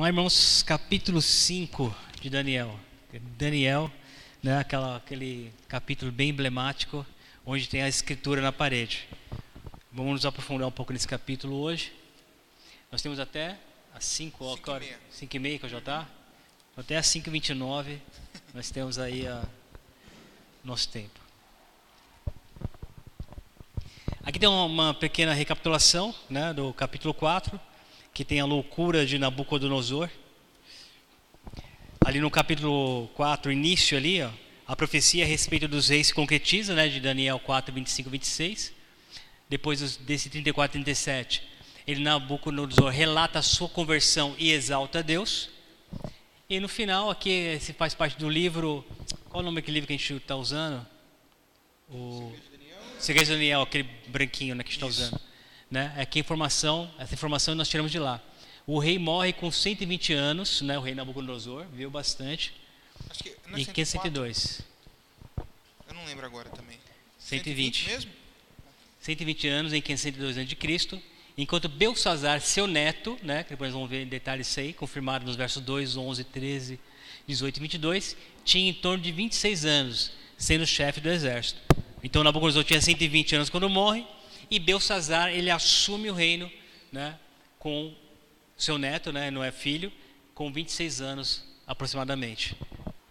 [0.00, 2.80] Vamos lá, irmãos, capítulo 5 de Daniel.
[3.36, 3.92] Daniel,
[4.42, 7.04] né, aquela, aquele capítulo bem emblemático,
[7.44, 9.06] onde tem a escritura na parede.
[9.92, 11.92] Vamos nos aprofundar um pouco nesse capítulo hoje.
[12.90, 13.58] Nós temos até
[13.94, 16.08] às 5 horas, 5 e meia que já está.
[16.74, 18.00] Até às 5 e 29
[18.54, 19.44] nós temos aí a
[20.64, 21.20] nosso tempo.
[24.24, 27.60] Aqui tem uma pequena recapitulação né, do capítulo 4,
[28.12, 30.08] que tem a loucura de Nabucodonosor.
[32.04, 34.30] Ali no capítulo 4, início ali, ó,
[34.66, 38.72] a profecia a respeito dos reis se concretiza, né, de Daniel 4, 25 26.
[39.48, 41.42] Depois desse 34 37,
[41.86, 45.50] ele Nabucodonosor relata a sua conversão e exalta a Deus.
[46.48, 48.84] E no final, aqui se faz parte do livro.
[49.28, 50.86] Qual é o nome daquele livro que a gente está usando?
[51.88, 52.32] O
[52.98, 55.20] Segredo de Daniel, aquele branquinho né, que está usando.
[55.70, 55.92] Né?
[55.96, 58.20] É que informação, essa informação nós tiramos de lá.
[58.66, 60.78] O rei morre com 120 anos, né?
[60.78, 62.52] o rei Nabucodonosor, viu bastante.
[63.08, 64.62] Acho que não é em 502.
[65.88, 66.78] Eu não lembro agora também.
[67.18, 67.84] 120.
[67.84, 68.10] 120 mesmo?
[69.00, 71.02] 120 anos em 502 a.C.
[71.38, 75.36] Enquanto Belsazar, seu neto, né, que depois vamos ver em detalhes isso aí, confirmado nos
[75.36, 76.80] versos 2, 11, 13,
[77.26, 81.60] 18 e 22, tinha em torno de 26 anos, sendo chefe do exército.
[82.02, 84.04] Então Nabucodonosor tinha 120 anos quando morre,
[84.50, 86.50] e Belsazar ele assume o reino
[86.90, 87.16] né,
[87.58, 87.94] com
[88.56, 89.92] seu neto, né, não é filho,
[90.34, 92.56] com 26 anos aproximadamente.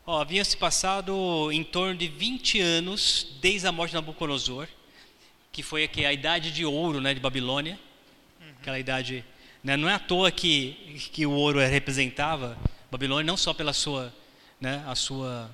[0.06, 4.68] Havia se passado em torno de 20 anos desde a morte de Nabucodonosor,
[5.52, 7.80] que foi aqui a idade de ouro né, de Babilônia,
[8.42, 8.48] uhum.
[8.60, 9.24] aquela idade.
[9.64, 12.58] Né, não é à toa que, que o ouro representava
[12.90, 14.14] Babilônia, não só pela sua,
[14.60, 15.50] né, a sua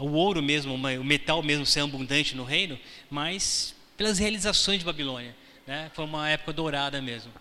[0.00, 5.34] o ouro mesmo, o metal mesmo ser abundante no reino, mas pelas realizações de Babilônia.
[5.66, 5.90] Né?
[5.94, 7.32] Foi uma época dourada mesmo.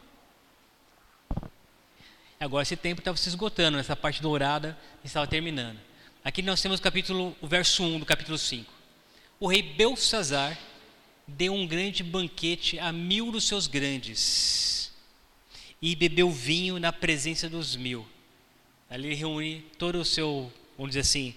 [2.40, 5.80] Agora esse tempo estava se esgotando, essa parte dourada estava terminando.
[6.24, 8.72] Aqui nós temos o capítulo, o verso 1 do capítulo 5.
[9.40, 10.58] O rei Belsazar
[11.28, 14.92] deu um grande banquete a mil dos seus grandes
[15.82, 18.08] e bebeu vinho na presença dos mil.
[18.90, 21.36] Ali ele reúne todo o seu, vamos dizer assim,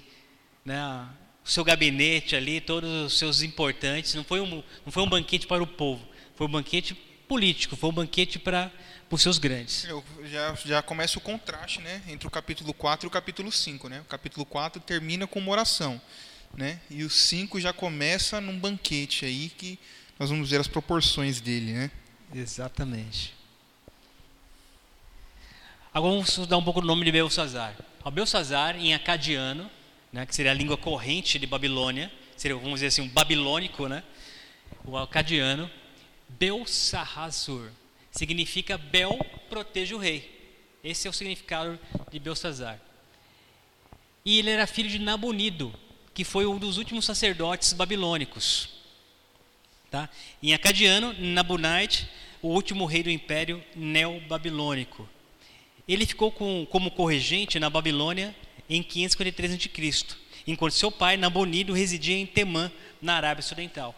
[0.65, 1.07] né,
[1.49, 4.15] o seu gabinete ali, todos os seus importantes.
[4.15, 6.95] Não foi, um, não foi um banquete para o povo, foi um banquete
[7.27, 8.71] político, foi um banquete para
[9.11, 9.87] os seus grandes.
[9.87, 13.89] Eu, já, já começa o contraste né, entre o capítulo 4 e o capítulo 5.
[13.89, 14.01] Né?
[14.03, 15.99] O capítulo 4 termina com uma oração.
[16.55, 16.81] Né?
[16.91, 19.79] E o 5 já começa num banquete aí que
[20.19, 21.73] nós vamos ver as proporções dele.
[21.73, 21.91] Né?
[22.35, 23.35] Exatamente.
[25.95, 27.75] Agora vamos estudar um pouco o nome de Belsazar.
[28.05, 29.71] O Belsazar, em acadiano,
[30.13, 34.03] né, que seria a língua corrente de Babilônia, seria, vamos dizer assim, um babilônico, né,
[34.85, 35.71] o acadiano,
[36.29, 37.71] Belsahazur,
[38.11, 39.19] significa Bel
[39.49, 40.37] protege o rei.
[40.83, 41.79] Esse é o significado
[42.11, 42.81] de Belsazar.
[44.25, 45.75] E ele era filho de Nabonido,
[46.15, 48.71] que foi um dos últimos sacerdotes babilônicos.
[49.91, 50.09] Tá?
[50.43, 52.09] Em acadiano, Nabonide,
[52.43, 55.09] o último rei do império neobabilônico.
[55.87, 58.35] Ele ficou com, como corregente na Babilônia
[58.69, 62.71] em 553 a.C., enquanto seu pai, Nabonido, residia em Temã,
[63.01, 63.95] na Arábia Ocidental.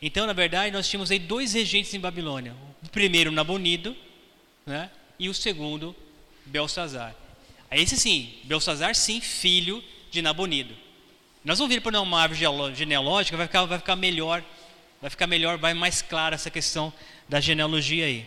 [0.00, 2.54] Então, na verdade, nós tínhamos aí dois regentes em Babilônia.
[2.82, 3.94] O primeiro, Nabonido,
[4.64, 4.90] né?
[5.18, 5.94] e o segundo,
[6.46, 7.14] Belsazar.
[7.70, 10.74] Esse sim, Belsazar sim, filho de Nabonido.
[11.44, 14.42] Nós vamos vir para uma árvore genealógica, vai ficar, vai ficar melhor,
[15.00, 16.92] vai ficar melhor, vai mais clara essa questão
[17.28, 18.26] da genealogia aí.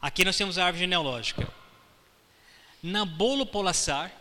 [0.00, 1.48] Aqui nós temos a árvore genealógica.
[2.82, 4.12] Nabolo Polassar,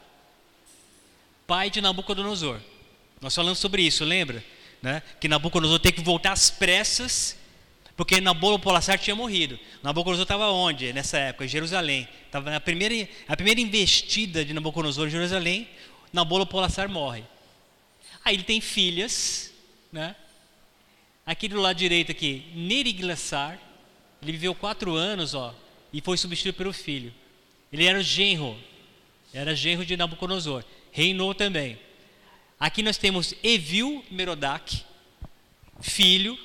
[1.47, 2.59] pai de Nabucodonosor.
[3.21, 4.43] Nós falamos sobre isso, lembra?
[4.81, 5.01] Né?
[5.19, 7.37] Que Nabucodonosor tem que voltar às pressas,
[7.95, 9.57] porque Nabopolassar tinha morrido.
[9.81, 11.45] Nabucodonosor estava onde nessa época?
[11.45, 12.07] Em Jerusalém.
[12.25, 15.67] Estava a primeira, a primeira investida de Nabucodonosor em Jerusalém,
[16.11, 17.23] Nabopolassar morre.
[18.23, 19.53] Aí ele tem filhas,
[19.91, 20.15] né?
[21.25, 23.59] Aqui do lado direito aqui, Neriglassar,
[24.21, 25.53] ele viveu quatro anos, ó,
[25.91, 27.13] e foi substituído pelo filho.
[27.71, 28.57] Ele era genro,
[29.33, 30.63] era genro de Nabucodonosor
[30.97, 31.77] reinou também.
[32.59, 34.83] Aqui nós temos Evil Merodach,
[35.79, 36.35] filho,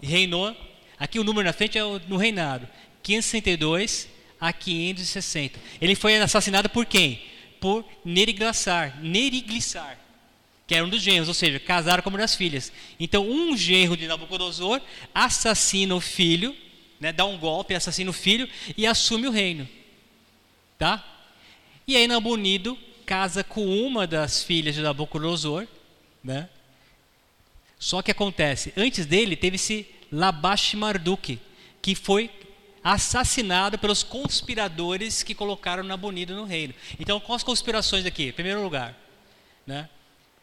[0.00, 0.56] reinou.
[0.96, 2.68] Aqui o número na frente é o, no reinado,
[3.02, 4.08] 562
[4.40, 5.58] a 560.
[5.80, 7.24] Ele foi assassinado por quem?
[7.60, 9.98] Por Neriglissar, Neriglissar,
[10.64, 12.72] que era um dos genros, ou seja, casaram com uma das filhas.
[13.00, 14.80] Então, um genro de Nabucodonosor
[15.12, 16.56] assassina o filho,
[17.00, 19.68] né, dá um golpe, assassina o filho e assume o reino.
[20.78, 21.04] Tá?
[21.84, 25.66] E aí Nabonido casa com uma das filhas de Nabucodonosor,
[26.22, 26.48] né?
[27.78, 31.38] Só que acontece, antes dele teve-se Labash Marduk,
[31.80, 32.30] que foi
[32.82, 36.74] assassinado pelos conspiradores que colocaram Nabonido no reino.
[36.98, 38.28] Então, quais as conspirações aqui?
[38.28, 38.96] Em primeiro lugar,
[39.66, 39.88] né?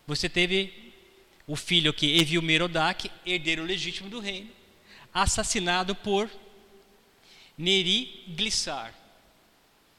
[0.08, 0.94] Você teve
[1.46, 4.50] o filho aqui, Evil Merodach, herdeiro legítimo do reino,
[5.14, 6.30] assassinado por
[7.58, 8.94] Neri Glissar.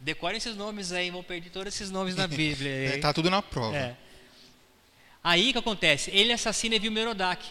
[0.01, 2.97] Decorem esses nomes aí, vão perder todos esses nomes na Bíblia.
[2.97, 3.77] Está é, tudo na prova.
[3.77, 3.97] É.
[5.23, 6.11] Aí o que acontece?
[6.11, 7.45] Ele assassina Evil Merodach.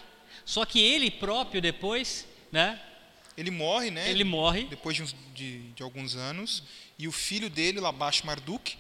[0.43, 2.81] Só que ele próprio depois, né?
[3.37, 4.09] Ele morre, né?
[4.09, 4.63] Ele morre.
[4.65, 6.63] Depois de, uns, de, de alguns anos.
[6.97, 8.75] E o filho dele, Labash Marduk,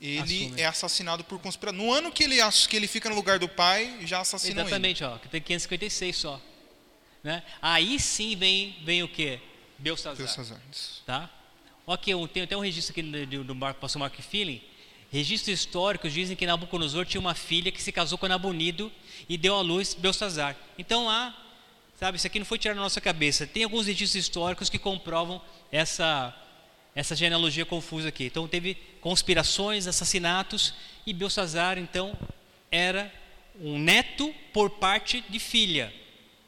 [0.00, 0.60] ele Assume.
[0.60, 1.80] é assassinado por conspiração.
[1.80, 2.36] No ano que ele,
[2.68, 5.12] que ele fica no lugar do pai, já assassinou Exatamente, ele.
[5.12, 6.42] ó, que tem 556 só.
[7.22, 7.42] Né?
[7.62, 9.40] Aí sim vem, vem o quê?
[9.78, 10.16] Belsazar.
[10.16, 10.60] Belsazar.
[11.06, 11.30] Tá?
[11.84, 14.60] Ok, tem até um registro aqui do, Marco, pastor Mark Feeling.
[15.10, 18.90] Registros históricos dizem que Nabucodonosor tinha uma filha que se casou com Nabonido
[19.28, 20.56] e deu à luz Belsazar.
[20.78, 21.34] Então há,
[21.98, 23.46] sabe, isso aqui não foi tirado da nossa cabeça.
[23.46, 26.36] Tem alguns registros históricos que comprovam essa
[26.94, 28.24] essa genealogia confusa aqui.
[28.24, 30.74] Então teve conspirações, assassinatos
[31.06, 32.16] e Belsazar então
[32.70, 33.12] era
[33.60, 35.92] um neto por parte de filha,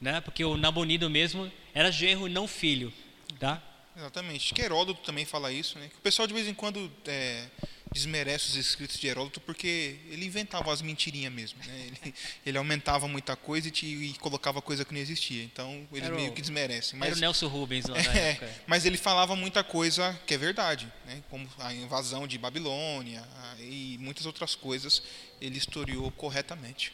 [0.00, 0.20] né?
[0.20, 2.92] Porque o Nabonido mesmo era genro, não filho,
[3.38, 3.60] tá?
[3.96, 4.54] Exatamente.
[4.54, 5.88] Que Heródoto também fala isso, né?
[5.88, 7.46] Que o pessoal de vez em quando é,
[7.92, 11.58] desmerece os escritos de Heródoto porque ele inventava as mentirinhas mesmo.
[11.64, 11.86] Né?
[11.86, 12.14] Ele,
[12.44, 15.44] ele, aumentava muita coisa e, te, e, colocava coisa que não existia.
[15.44, 16.98] Então eles meio que desmerecem.
[16.98, 18.50] Mas, era o Nelson Rubens lá é, época.
[18.66, 21.22] Mas ele falava muita coisa que é verdade, né?
[21.30, 23.22] como a invasão de Babilônia
[23.60, 25.02] e muitas outras coisas
[25.40, 26.92] ele historiou corretamente.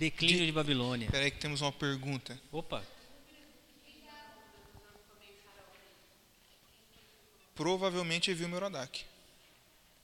[0.00, 1.04] Declínio de, de Babilônia.
[1.04, 2.40] Espera aí que temos uma pergunta.
[2.50, 2.82] Opa.
[7.60, 9.04] provavelmente viu Merodach.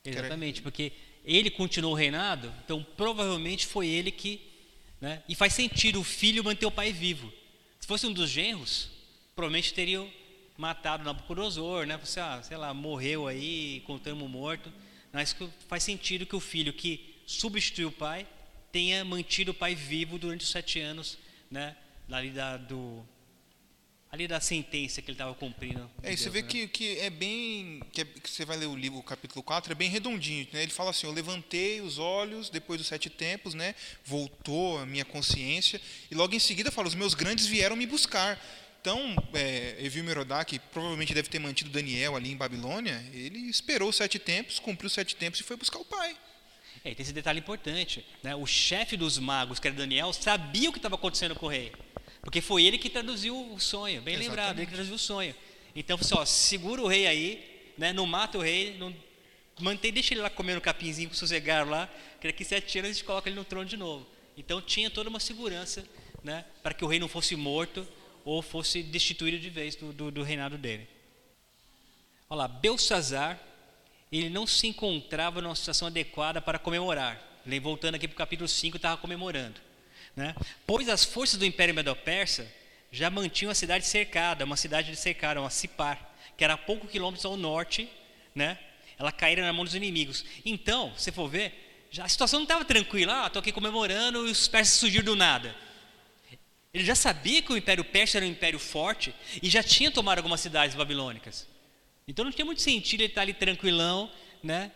[0.05, 0.93] Exatamente, porque
[1.25, 4.43] ele continuou o reinado, então provavelmente foi ele que.
[5.01, 7.33] Né, e faz sentido o filho manter o pai vivo.
[7.81, 8.91] Se fosse um dos genros,
[9.35, 10.11] provavelmente teriam
[10.59, 11.97] matado Nabucodonosor, né?
[11.97, 14.71] Você, ah, sei lá, morreu aí, contamos morto.
[15.11, 15.35] Mas
[15.67, 18.27] faz sentido que o filho que substituiu o pai
[18.77, 21.17] tenha mantido o pai vivo durante os sete anos,
[21.51, 21.75] né?
[22.11, 23.03] Ali da, do,
[24.13, 25.91] ali da sentença que ele estava cumprindo.
[26.03, 26.49] É, e você vê né?
[26.49, 27.81] que, que é bem.
[27.91, 30.47] Que, é, que, você vai ler o livro, o capítulo 4, é bem redondinho.
[30.53, 30.63] Né?
[30.63, 33.75] Ele fala assim: Eu levantei os olhos depois dos sete tempos, né?
[34.05, 35.81] voltou a minha consciência,
[36.11, 38.39] e logo em seguida fala: Os meus grandes vieram me buscar.
[38.83, 43.89] Então, é, Evil Merodach, que provavelmente deve ter mantido Daniel ali em Babilônia, ele esperou
[43.89, 46.15] os sete tempos, cumpriu os sete tempos e foi buscar o pai.
[46.87, 48.07] É, tem esse detalhe importante.
[48.23, 48.37] Né?
[48.37, 51.73] O chefe dos magos, que era Daniel, sabia o que estava acontecendo com o rei.
[52.23, 54.29] Porque foi ele que traduziu o sonho, bem Exatamente.
[54.29, 55.35] lembrado, ele que traduziu o sonho.
[55.75, 58.95] Então, só segura o rei aí, né, não mata o rei, não,
[59.59, 61.91] mantém, deixa ele lá comendo capinzinho sossegado lá,
[62.21, 64.07] que daqui sete anos a gente coloca ele no trono de novo.
[64.37, 65.85] Então tinha toda uma segurança
[66.23, 67.87] né, para que o rei não fosse morto
[68.25, 70.89] ou fosse destituído de vez do, do, do reinado dele.
[72.31, 73.41] Olha lá, Belsazar,
[74.13, 77.21] ele não se encontrava numa situação adequada para comemorar.
[77.63, 79.61] Voltando aqui para o capítulo 5, estava comemorando.
[80.15, 80.35] Né?
[80.67, 82.51] Pois as forças do Império Medo-Persa
[82.91, 86.91] já mantinham a cidade cercada, uma cidade de cercaram, a Sipar, que era a poucos
[86.91, 87.89] quilômetros ao norte,
[88.35, 88.59] né?
[88.99, 90.25] ela caíra na mão dos inimigos.
[90.45, 94.31] Então, se for ver, já, a situação não estava tranquila, ah, estou aqui comemorando e
[94.31, 95.55] os persas surgiram do nada.
[96.73, 100.19] Ele já sabia que o Império Persa era um império forte e já tinha tomado
[100.19, 101.47] algumas cidades babilônicas.
[102.09, 104.11] Então não tinha muito sentido ele estar ali tranquilão,
[104.43, 104.71] né?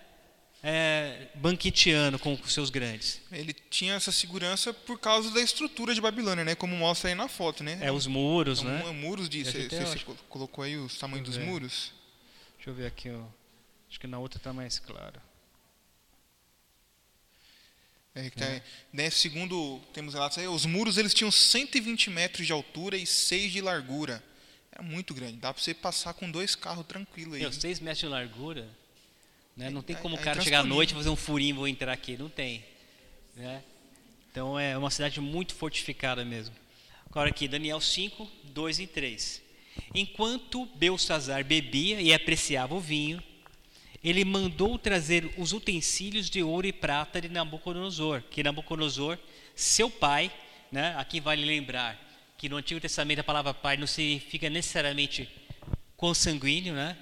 [0.62, 3.20] é, banqueteando com os seus grandes.
[3.32, 6.54] Ele tinha essa segurança por causa da estrutura de Babilônia, né?
[6.54, 7.78] Como mostra aí na foto, né?
[7.80, 8.90] É os muros, então, né?
[8.92, 9.44] Muros de.
[9.44, 11.92] Você colocou aí os tamanhos dos muros?
[12.56, 13.24] Deixa eu ver aqui, ó.
[13.88, 15.20] Acho que na outra está mais claro.
[18.14, 18.62] É, tá, é.
[18.92, 23.52] Né, segundo temos relatos aí, os muros eles tinham 120 metros de altura e 6
[23.52, 24.22] de largura.
[24.80, 25.36] Era muito grande.
[25.36, 27.42] Dá para você passar com dois carros tranquilo aí.
[27.42, 28.66] Meu, 6 metros de largura
[29.60, 29.68] né?
[29.68, 31.92] Não tem como o cara chegar à noite e fazer um furinho e vou entrar
[31.92, 32.16] aqui.
[32.16, 32.64] Não tem.
[33.36, 33.62] Né?
[34.32, 36.54] Então é uma cidade muito fortificada mesmo.
[37.10, 39.42] Agora aqui, Daniel 5, 2 e 3.
[39.94, 43.22] Enquanto Belsazar bebia e apreciava o vinho,
[44.02, 49.18] ele mandou trazer os utensílios de ouro e prata de Nabucodonosor, que Nabucodonosor,
[49.54, 50.32] seu pai,
[50.72, 52.09] né, aqui vale lembrar
[52.40, 55.28] que no Antigo Testamento a palavra pai não significa necessariamente
[55.94, 56.96] consanguíneo, né?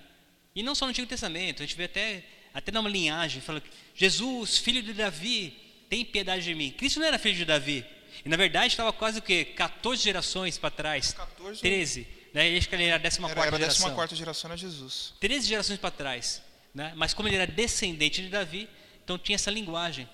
[0.52, 3.62] E não só no Antigo Testamento, a gente vê até até numa linhagem, fala:
[3.94, 5.56] Jesus, filho de Davi,
[5.88, 6.72] tem piedade de mim.
[6.72, 7.86] Cristo não era filho de Davi.
[8.24, 9.44] E na verdade estava quase o quê?
[9.44, 11.12] 14 gerações para trás.
[11.12, 12.08] 14, 13.
[12.34, 12.56] Né?
[12.56, 15.14] Acho que ele era a 14 era, era a 14 geração era Jesus.
[15.20, 16.42] 13 gerações para trás.
[16.74, 16.92] Né?
[16.96, 18.68] Mas como ele era descendente de Davi,
[19.04, 20.08] então tinha essa linguagem.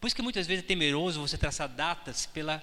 [0.00, 2.62] Por isso que muitas vezes é temeroso você traçar datas pela,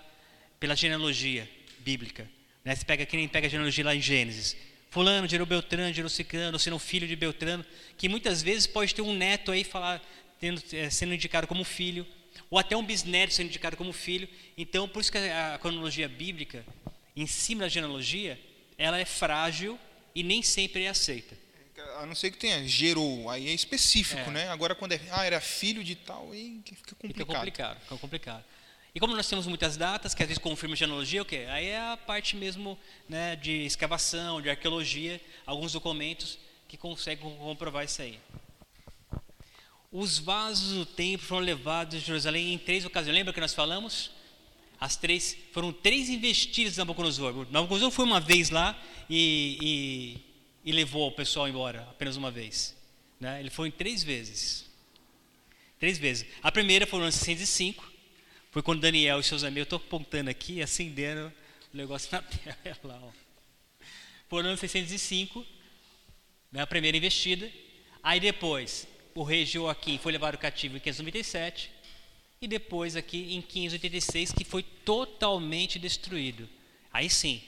[0.62, 1.45] pela genealogia
[1.86, 2.27] bíblica.
[2.63, 2.75] Né?
[2.75, 4.58] Você pega quem pega a genealogia lá em Gênesis.
[4.89, 7.63] Fulano gerou Beltrano, gerou Cicrano, sendo filho de Beltrano,
[7.98, 10.01] que muitas vezes pode ter um neto aí falar,
[10.39, 12.08] tendo, é, sendo indicado como filho,
[12.50, 14.27] ou até um bisneto sendo indicado como filho.
[14.58, 16.65] Então, por isso que a, a cronologia bíblica,
[17.15, 18.39] em cima da genealogia,
[18.77, 19.77] ela é frágil
[20.13, 21.38] e nem sempre é aceita.
[22.00, 24.32] A não ser que tenha gerou, aí é específico, é.
[24.32, 24.50] né?
[24.50, 27.25] Agora quando é, ah, era filho de tal, aí fica complicado.
[27.25, 28.44] Fica complicado, fica complicado.
[28.95, 31.45] E como nós temos muitas datas, que às vezes confirmam genealogia, o quê?
[31.49, 37.83] Aí é a parte mesmo né, de escavação, de arqueologia, alguns documentos que conseguem comprovar
[37.83, 38.17] isso aí.
[39.91, 43.17] Os vasos do templo foram levados de Jerusalém em três ocasiões.
[43.17, 44.11] Lembra que nós falamos?
[44.79, 47.47] As três foram três investidas de Nabucodonosor.
[47.51, 49.57] Nabucodonosor foi uma vez lá e,
[50.63, 52.73] e, e levou o pessoal embora, apenas uma vez.
[53.19, 53.41] Né?
[53.41, 54.69] Ele foi em três vezes.
[55.79, 56.25] Três vezes.
[56.41, 57.94] A primeira foi no ano 605,
[58.55, 61.27] foi quando Daniel e seus amigos, eu estou apontando aqui, acendendo
[61.74, 62.21] o negócio na
[62.63, 63.13] tela.
[64.31, 64.38] Ó.
[64.38, 65.45] Ano 605,
[66.53, 67.51] né, a primeira investida.
[68.01, 71.69] Aí depois, o rei Joaquim foi levado cativo em 597
[72.41, 76.47] e depois aqui em 586 que foi totalmente destruído.
[76.93, 77.43] Aí sim,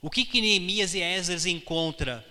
[0.00, 2.24] o que, que Neemias e Esdras encontra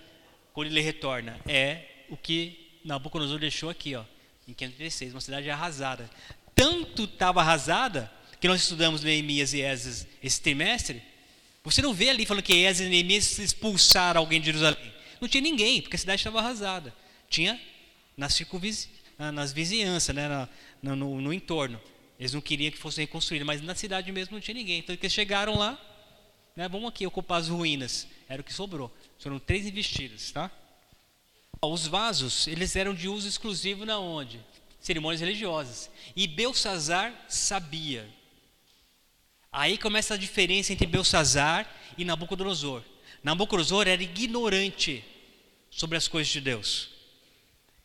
[0.54, 1.38] quando ele retorna?
[1.46, 4.04] É o que Nabucodonosor deixou aqui, ó,
[4.48, 6.08] em 586, uma cidade arrasada.
[6.54, 11.02] Tanto estava arrasada que nós estudamos Neemias e Esdras esse trimestre.
[11.64, 14.92] Você não vê ali falando que Esdras e Neemias expulsaram alguém de Jerusalém.
[15.20, 16.94] Não tinha ninguém, porque a cidade estava arrasada.
[17.28, 17.60] Tinha
[18.16, 18.38] nas,
[19.32, 20.48] nas vizinhanças, né,
[20.82, 21.80] no, no, no entorno.
[22.18, 24.78] Eles não queriam que fosse reconstruído, mas na cidade mesmo não tinha ninguém.
[24.78, 25.78] Então eles chegaram lá,
[26.54, 28.06] né, vamos aqui ocupar as ruínas.
[28.28, 28.94] Era o que sobrou.
[29.18, 30.50] Foram três investidas, tá?
[31.60, 34.40] Os vasos, eles eram de uso exclusivo na onde?
[34.84, 35.90] Cerimônias religiosas.
[36.14, 38.06] E Belsazar sabia.
[39.50, 42.82] Aí começa a diferença entre Belsazar e Nabucodonosor.
[43.22, 45.02] Nabucodonosor era ignorante
[45.70, 46.90] sobre as coisas de Deus.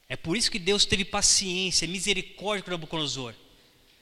[0.10, 3.34] É por isso que Deus teve paciência, misericórdia com Nabucodonosor.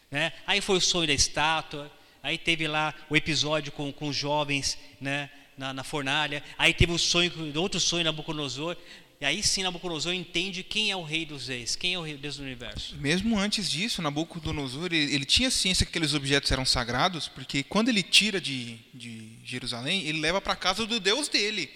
[0.10, 0.34] Né?
[0.48, 1.92] Aí foi o sonho da estátua,
[2.24, 6.94] aí teve lá o episódio com, com os jovens né, na, na fornalha, aí teve
[6.94, 8.75] o sonho, outro sonho Nabucodonosor,
[9.20, 12.16] e aí sim Nabucodonosor entende quem é o rei dos reis, quem é o rei
[12.16, 12.96] Deus do universo.
[12.98, 17.90] Mesmo antes disso, Nabucodonosor ele, ele tinha ciência que aqueles objetos eram sagrados, porque quando
[17.90, 21.70] ele tira de, de Jerusalém, ele leva para casa do Deus dele.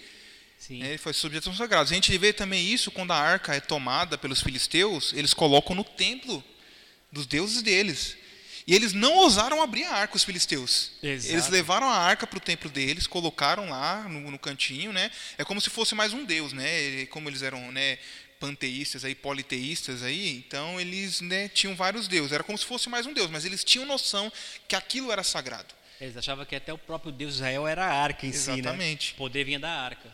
[0.56, 0.80] Sim.
[0.80, 1.90] Ele foi objetos são sagrados.
[1.90, 5.82] A gente vê também isso quando a arca é tomada pelos filisteus, eles colocam no
[5.82, 6.42] templo
[7.10, 8.16] dos deuses deles.
[8.66, 10.92] E eles não ousaram abrir a arca, os filisteus.
[11.02, 11.34] Exato.
[11.34, 15.10] Eles levaram a arca para o templo deles, colocaram lá no, no, cantinho, né?
[15.36, 17.06] É como se fosse mais um deus, né?
[17.06, 17.98] Como eles eram, né?
[18.38, 22.32] panteístas aí, politeístas aí, então eles né, tinham vários deuses.
[22.32, 24.32] Era como se fosse mais um deus, mas eles tinham noção
[24.66, 25.72] que aquilo era sagrado.
[26.00, 28.42] Eles achavam que até o próprio Deus Israel era a arca em Exatamente.
[28.42, 28.58] si, né?
[28.58, 29.12] Exatamente.
[29.12, 30.12] O poder vinha da arca.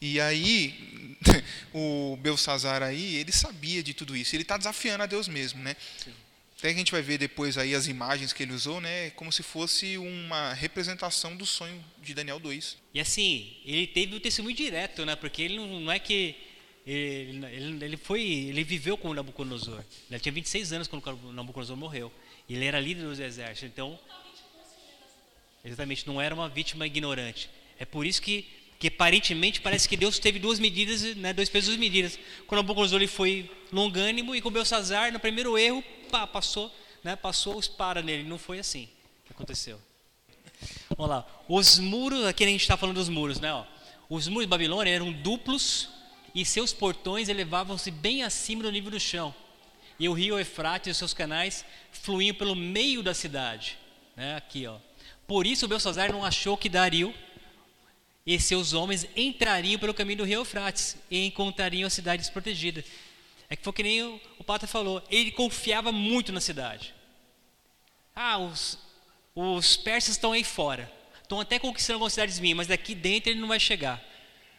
[0.00, 1.16] E aí,
[1.72, 4.34] o Belsazar aí, ele sabia de tudo isso.
[4.34, 5.76] Ele está desafiando a Deus mesmo, né?
[6.02, 6.12] Sim.
[6.60, 9.08] Até que a gente vai ver depois aí as imagens que ele usou, né?
[9.12, 12.76] Como se fosse uma representação do sonho de Daniel 2.
[12.92, 15.16] E assim, ele teve o testemunho direto, né?
[15.16, 16.36] Porque ele não, é que
[16.86, 19.82] ele, ele, ele, foi, ele viveu com o Nabucodonosor.
[20.10, 22.12] Ele tinha 26 anos quando o Nabucodonosor morreu.
[22.46, 23.62] E ele era líder dos exércitos.
[23.62, 23.98] Então,
[25.64, 27.48] exatamente, não era uma vítima ignorante.
[27.78, 28.46] É por isso que,
[28.78, 31.32] que aparentemente parece que Deus teve duas medidas, né?
[31.32, 32.18] Dois pesos, duas medidas.
[32.46, 37.56] Quando Nabucodonosor ele foi longânimo e com Belsazar, no primeiro erro, pá, passou, né, passou
[37.56, 38.28] os para nele.
[38.28, 38.88] Não foi assim
[39.24, 39.80] que aconteceu.
[40.96, 41.26] Vamos lá.
[41.48, 43.52] Os muros, aqui a gente está falando dos muros, né?
[43.52, 43.64] Ó.
[44.08, 45.88] Os muros de Babilônia eram duplos
[46.34, 49.34] e seus portões elevavam-se bem acima do nível do chão.
[49.98, 53.78] E o rio Efrates e seus canais fluíam pelo meio da cidade.
[54.16, 54.36] Né?
[54.36, 54.78] Aqui, ó.
[55.26, 57.14] Por isso Belsazar não achou que Dario
[58.26, 62.84] e seus homens entrariam pelo caminho do rio Eufrates e encontrariam a cidade desprotegida.
[63.50, 66.94] É que foi que nem o, o Pata falou, ele confiava muito na cidade.
[68.14, 68.78] Ah, os,
[69.34, 70.90] os persas estão aí fora,
[71.20, 74.00] estão até conquistando algumas cidades minhas, mas daqui dentro ele não vai chegar.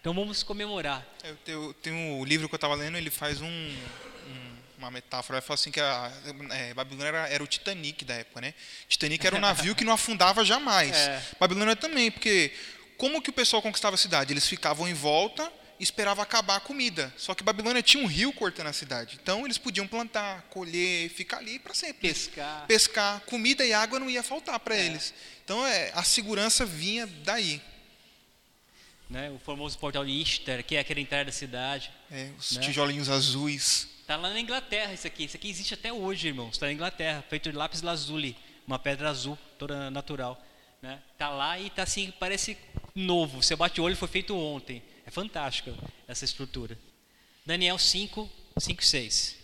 [0.01, 1.07] Então vamos comemorar.
[1.24, 5.38] Eu tenho, tem um livro que eu estava lendo, ele faz um, um, uma metáfora,
[5.38, 6.12] ele fala assim que a
[6.50, 8.53] é, Babilônia era, era, o Titanic da época, né?
[8.89, 10.98] Titanic era um navio que não afundava jamais.
[10.98, 11.21] É.
[11.39, 12.51] Babilônia também, porque
[12.98, 14.33] como que o pessoal conquistava a cidade?
[14.33, 17.11] Eles ficavam em volta esperava acabar a comida.
[17.17, 19.19] Só que Babilônia tinha um rio cortando a cidade.
[19.21, 22.09] Então eles podiam plantar, colher, ficar ali para sempre.
[22.09, 22.65] Pescar.
[22.67, 23.21] Pescar.
[23.21, 24.85] Comida e água não ia faltar para é.
[24.85, 25.13] eles.
[25.43, 27.61] Então é, a segurança vinha daí.
[29.09, 31.91] Né, o famoso portal de Ishtar, que é aquela entrada da cidade.
[32.09, 32.61] É, os né?
[32.61, 33.89] tijolinhos azuis.
[34.00, 35.25] Está lá na Inglaterra isso aqui.
[35.25, 36.51] Isso aqui existe até hoje, irmãos.
[36.51, 40.41] Está na Inglaterra, feito de lápis lazuli, uma pedra azul, toda natural.
[40.81, 41.00] Né?
[41.17, 42.57] Tá lá e tá assim, parece
[42.95, 43.43] novo.
[43.43, 44.81] Você bate o olho, foi feito ontem.
[45.05, 45.72] É fantástico
[46.08, 46.77] essa estrutura.
[47.46, 49.36] Daniel 5, 5 e 6.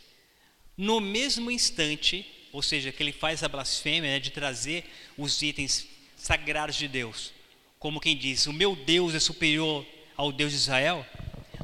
[0.77, 4.85] No mesmo instante, ou seja, que ele faz a blasfêmia né, de trazer
[5.17, 7.33] os itens sagrados de Deus,
[7.79, 9.85] como quem diz: O meu Deus é superior
[10.15, 11.05] ao Deus de Israel.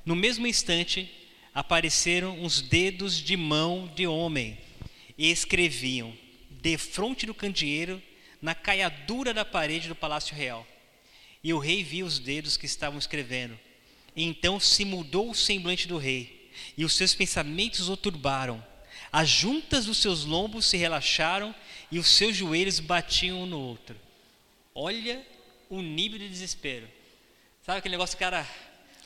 [0.06, 1.12] No mesmo instante,
[1.54, 4.58] apareceram uns dedos de mão de homem
[5.18, 6.18] e escreviam,
[6.50, 8.02] defronte do candeeiro,
[8.42, 10.68] na caiadura da parede do palácio real.
[11.44, 13.58] E o rei viu os dedos que estavam escrevendo.
[14.16, 18.64] Então se mudou o semblante do rei, e os seus pensamentos o turbaram.
[19.12, 21.54] As juntas dos seus lombos se relaxaram
[21.92, 23.96] e os seus joelhos batiam um no outro.
[24.74, 25.24] Olha
[25.70, 26.88] o nível de desespero.
[27.64, 28.48] Sabe aquele negócio que o cara,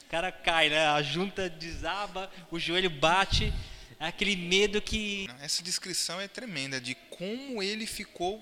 [0.05, 0.87] o cara cai, né?
[0.87, 3.53] A junta desaba, o joelho bate,
[3.99, 5.27] é aquele medo que.
[5.41, 8.41] Essa descrição é tremenda de como ele ficou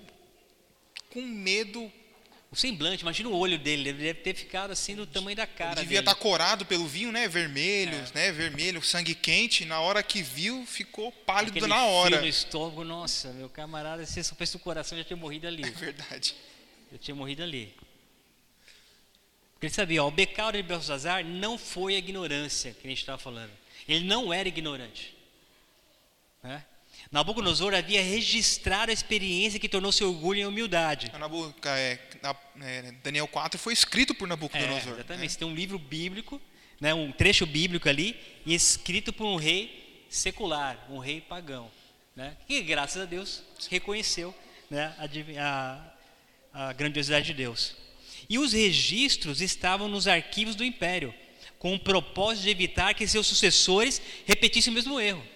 [1.11, 1.91] com medo.
[2.51, 5.71] O semblante, imagina o olho dele, ele deve ter ficado assim do tamanho da cara.
[5.71, 6.09] Ele devia dele.
[6.09, 7.27] estar corado pelo vinho, né?
[7.27, 8.11] Vermelho, é.
[8.13, 8.31] né?
[8.31, 9.65] Vermelho, sangue quente.
[9.65, 12.21] Na hora que viu, ficou pálido Aquele na hora.
[12.21, 14.25] no estômago, nossa, meu camarada, se eu
[14.55, 15.63] o coração, já tinha morrido ali.
[15.63, 16.35] É verdade.
[16.91, 17.75] Eu tinha morrido ali.
[19.53, 22.99] Porque ele sabia, ó, o pecado de Belsazar não foi a ignorância que a gente
[22.99, 23.51] estava falando.
[23.87, 25.15] Ele não era ignorante.
[26.43, 26.63] Né?
[27.15, 31.09] Nabucodonosor havia registrado a experiência que tornou seu orgulho em humildade.
[31.63, 31.97] É,
[32.61, 34.91] é, Daniel 4 foi escrito por Nabucodonosor.
[34.91, 35.31] É, exatamente.
[35.31, 35.39] Né?
[35.39, 36.41] Tem um livro bíblico,
[36.77, 41.71] né, um trecho bíblico ali, e escrito por um rei secular, um rei pagão.
[42.17, 44.35] Né, que, graças a Deus, reconheceu
[44.69, 44.93] né,
[45.39, 45.81] a,
[46.53, 47.77] a, a grandiosidade de Deus.
[48.29, 51.15] E os registros estavam nos arquivos do império,
[51.59, 55.34] com o propósito de evitar que seus sucessores repetissem o mesmo erro.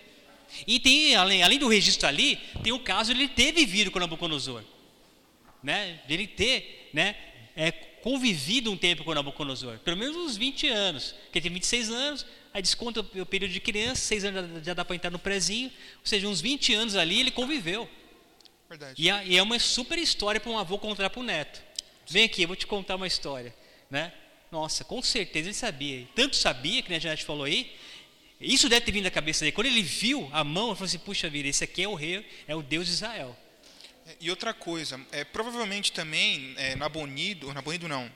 [0.66, 4.00] E tem, além, além do registro ali, tem o caso de ele ter vivido com
[4.00, 4.64] Nabucodonosor.
[5.64, 6.00] Né?
[6.08, 7.16] De ele ter né,
[7.56, 9.80] é, convivido um tempo com Nabucodonosor.
[9.80, 11.12] Pelo menos uns 20 anos.
[11.24, 14.84] Porque ele tem 26 anos, aí desconta o período de criança, 6 anos já dá
[14.84, 15.70] para entrar no prezinho.
[15.70, 17.90] Ou seja, uns 20 anos ali ele conviveu.
[18.70, 18.94] Verdade.
[18.98, 21.62] E, e é uma super história para um avô contar para o neto.
[22.08, 23.54] Vem aqui, eu vou te contar uma história.
[23.90, 24.12] Né?
[24.52, 26.08] Nossa, com certeza ele sabia.
[26.16, 27.72] Tanto sabia, que a Janete falou aí,
[28.40, 29.52] isso deve ter vindo da cabeça dele.
[29.52, 32.26] Quando ele viu a mão, ele falou assim: puxa vida, esse aqui é o rei,
[32.48, 33.38] é o Deus de Israel.
[34.20, 38.12] E outra coisa, é, provavelmente também é, Nabonido, Nabonido não,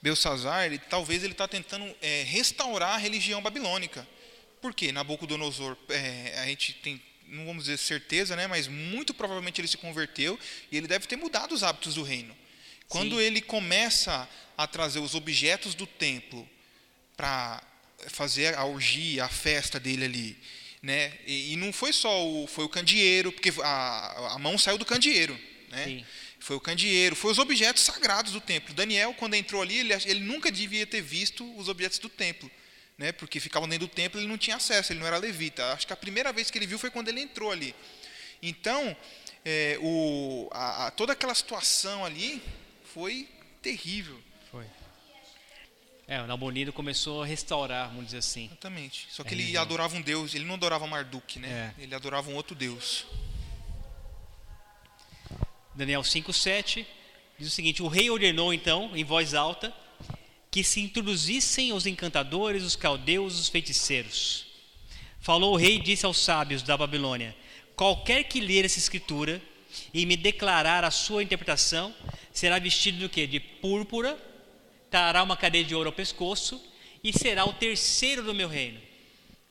[0.00, 4.06] Belsazar, ele, talvez ele está tentando é, restaurar a religião babilônica.
[4.62, 4.92] Por quê?
[4.92, 9.76] Nabucodonosor, é, a gente tem, não vamos dizer certeza, né, mas muito provavelmente ele se
[9.76, 10.38] converteu
[10.70, 12.34] e ele deve ter mudado os hábitos do reino.
[12.88, 13.22] Quando Sim.
[13.22, 16.48] ele começa a trazer os objetos do templo
[17.16, 17.62] para
[18.08, 20.36] fazer a orgia, a festa dele ali.
[20.82, 21.12] Né?
[21.26, 24.84] E, e, não foi só o, foi o candeeiro, porque a, a mão saiu do
[24.84, 25.38] candeeiro.
[25.70, 25.84] Né?
[25.84, 26.06] Sim.
[26.38, 28.74] Foi o candeeiro, foi os objetos sagrados do templo.
[28.74, 32.50] Daniel, quando entrou ali, ele, ele nunca devia ter visto os objetos do templo.
[32.96, 33.10] Né?
[33.12, 35.72] Porque ficavam dentro do templo ele não tinha acesso, ele não era levita.
[35.72, 37.74] Acho que a primeira vez que ele viu foi quando ele entrou ali.
[38.40, 38.96] Então,
[39.44, 42.42] é, o, a, a, toda aquela situação ali
[42.94, 43.28] foi
[43.60, 44.22] terrível.
[46.08, 48.46] É, o Nabonido começou a restaurar, vamos dizer assim.
[48.46, 49.08] Exatamente.
[49.10, 51.74] Só que é, ele adorava um deus, ele não adorava Marduk, né?
[51.76, 51.82] É.
[51.82, 53.04] Ele adorava um outro deus.
[55.74, 56.86] Daniel 5:7
[57.36, 59.74] diz o seguinte: O rei ordenou então, em voz alta,
[60.48, 64.46] que se introduzissem os encantadores, os caldeus, os feiticeiros.
[65.20, 67.36] Falou o rei e disse aos sábios da Babilônia:
[67.74, 69.42] Qualquer que ler essa escritura
[69.92, 71.92] e me declarar a sua interpretação,
[72.32, 73.26] será vestido do que?
[73.26, 74.16] De púrpura
[74.90, 76.62] trará uma cadeia de ouro ao pescoço
[77.02, 78.80] e será o terceiro do meu reino.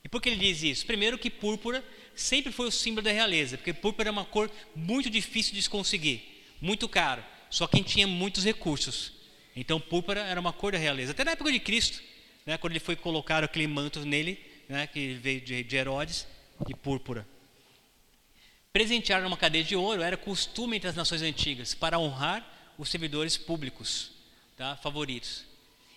[0.04, 0.86] E por que ele diz isso?
[0.86, 1.84] Primeiro que púrpura
[2.16, 5.70] sempre foi o símbolo da realeza, porque púrpura é uma cor muito difícil de se
[5.70, 9.14] conseguir, muito caro, só quem tinha muitos recursos.
[9.56, 11.12] Então púrpura era uma cor da realeza.
[11.12, 12.02] Até na época de Cristo,
[12.46, 16.28] né, quando ele foi colocar aquele manto nele, né, que veio de, de Herodes,
[16.66, 17.28] de púrpura.
[18.72, 23.38] Presentear uma cadeia de ouro era costume entre as nações antigas para honrar os servidores
[23.38, 24.15] públicos
[24.56, 24.76] tá?
[24.78, 25.44] favoritos.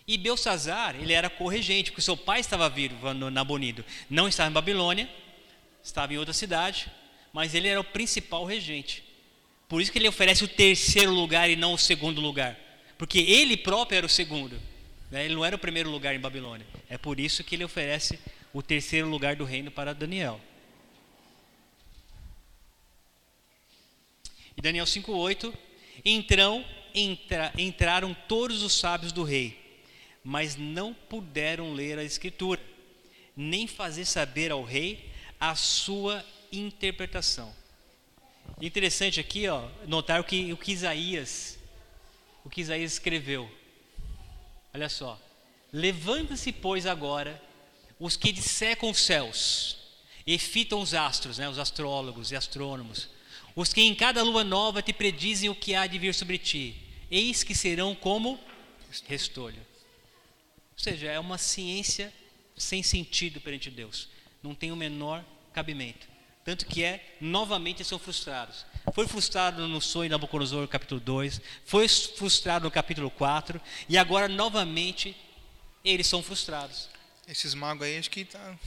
[0.07, 3.85] E Belsazar, ele era corregente, porque seu pai estava vivo no Nabonido.
[4.09, 5.07] Não estava em Babilônia,
[5.83, 6.91] estava em outra cidade,
[7.31, 9.03] mas ele era o principal regente.
[9.67, 12.57] Por isso que ele oferece o terceiro lugar e não o segundo lugar.
[12.97, 14.59] Porque ele próprio era o segundo.
[15.11, 15.25] Né?
[15.25, 16.65] Ele não era o primeiro lugar em Babilônia.
[16.89, 18.19] É por isso que ele oferece
[18.51, 20.41] o terceiro lugar do reino para Daniel.
[24.57, 25.53] E Daniel 5,8:
[26.03, 29.81] Então entra, entraram todos os sábios do rei,
[30.23, 32.61] mas não puderam ler a escritura,
[33.35, 37.53] nem fazer saber ao rei a sua interpretação.
[38.61, 41.57] Interessante aqui, ó, notar o que, o que Isaías,
[42.43, 43.49] o que Isaías escreveu.
[44.73, 45.19] Olha só.
[45.71, 47.41] Levanta-se, pois, agora
[47.99, 49.77] os que dissecam os céus
[50.25, 53.09] e fitam os astros, né, os astrólogos e astrônomos,
[53.59, 56.81] os que em cada lua nova te predizem o que há de vir sobre ti,
[57.11, 58.39] eis que serão como
[59.05, 59.59] restolho.
[60.77, 62.13] Ou seja, é uma ciência
[62.55, 64.07] sem sentido perante Deus,
[64.41, 66.07] não tem o menor cabimento.
[66.45, 68.65] Tanto que é, novamente são frustrados.
[68.93, 74.29] Foi frustrado no sonho de Nabucodonosor, capítulo 2, foi frustrado no capítulo 4, e agora
[74.29, 75.13] novamente
[75.83, 76.87] eles são frustrados.
[77.27, 78.57] Esses magos aí, acho que tá.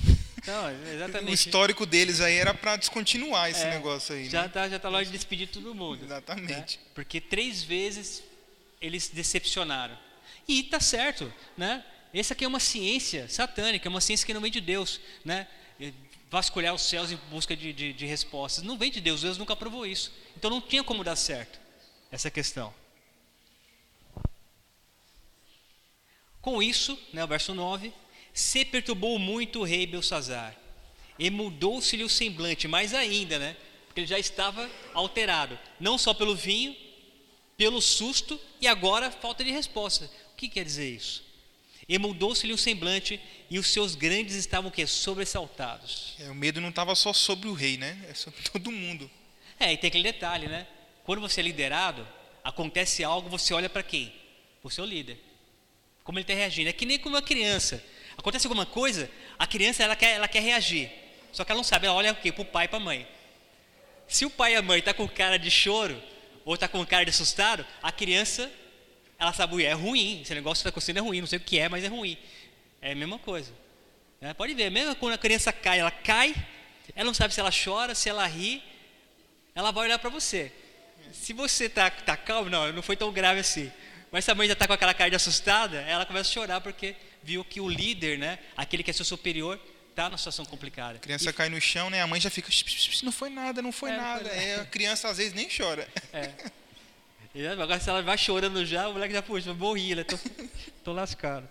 [0.47, 1.31] Não, exatamente.
[1.31, 4.29] o histórico deles aí era para descontinuar esse é, negócio aí.
[4.29, 4.49] Já né?
[4.49, 6.05] tá, já tá lá de despedir todo mundo.
[6.05, 6.79] Exatamente.
[6.79, 6.85] Né?
[6.95, 8.23] Porque três vezes
[8.81, 9.97] eles decepcionaram.
[10.49, 11.85] E tá certo, né?
[12.13, 15.47] Essa aqui é uma ciência satânica, é uma ciência que não vem de Deus, né?
[16.29, 18.65] Vasculhar os céus em busca de, de, de respostas.
[18.65, 20.13] Não vem de Deus, Deus nunca provou isso.
[20.37, 21.61] Então não tinha como dar certo
[22.11, 22.75] essa questão.
[26.41, 27.93] Com isso, né, o verso 9,
[28.33, 30.57] se perturbou muito o rei Belsazar,
[31.19, 33.57] e mudou-se-lhe o semblante, mais ainda, né?
[33.87, 36.75] Porque ele já estava alterado, não só pelo vinho,
[37.57, 40.11] pelo susto e agora falta de resposta.
[40.33, 41.23] O que quer dizer isso?
[41.89, 44.87] E mudou-se-lhe o semblante e os seus grandes estavam o quê?
[44.87, 46.15] Sobressaltados.
[46.19, 48.03] É, o medo não estava só sobre o rei, né?
[48.09, 49.11] É sobre todo mundo.
[49.61, 50.67] É, e tem aquele detalhe, né?
[51.05, 52.09] Quando você é liderado,
[52.43, 54.13] acontece algo, você olha para quem?
[54.61, 55.19] Para o seu líder
[56.05, 56.69] como ele está reagindo.
[56.69, 57.83] É que nem com uma criança.
[58.17, 60.91] Acontece alguma coisa, a criança ela quer, ela quer reagir.
[61.33, 62.31] Só que ela não sabe, ela olha o quê?
[62.31, 63.07] Para o pai e para a mãe.
[64.07, 66.01] Se o pai e a mãe estão tá com cara de choro,
[66.45, 68.51] ou está com cara de assustado, a criança,
[69.19, 71.59] ela sabe, é ruim, esse negócio que está acontecendo é ruim, não sei o que
[71.59, 72.19] é, mas é ruim.
[72.81, 73.53] É a mesma coisa.
[74.21, 76.35] É, pode ver, mesmo quando a criança cai, ela cai,
[76.95, 78.63] ela não sabe se ela chora, se ela ri,
[79.55, 80.53] ela vai olhar para você.
[81.13, 83.71] Se você está tá calmo, não, não foi tão grave assim.
[84.13, 86.61] Mas se a mãe já está com aquela cara de assustada, ela começa a chorar
[86.61, 90.97] porque viu que o líder, né, aquele que é seu superior, está numa situação complicada.
[90.97, 91.33] A criança e...
[91.33, 92.03] cai no chão, né?
[92.03, 92.51] A mãe já fica,
[93.03, 94.29] não foi nada, não foi é, nada.
[94.29, 94.39] Foi...
[94.39, 95.89] É, a criança às vezes nem chora.
[96.13, 96.31] É.
[97.53, 100.05] Agora se ela vai chorando já, o moleque já, puxa, morri, né?
[100.05, 100.19] tô,
[100.85, 101.49] tô lascado.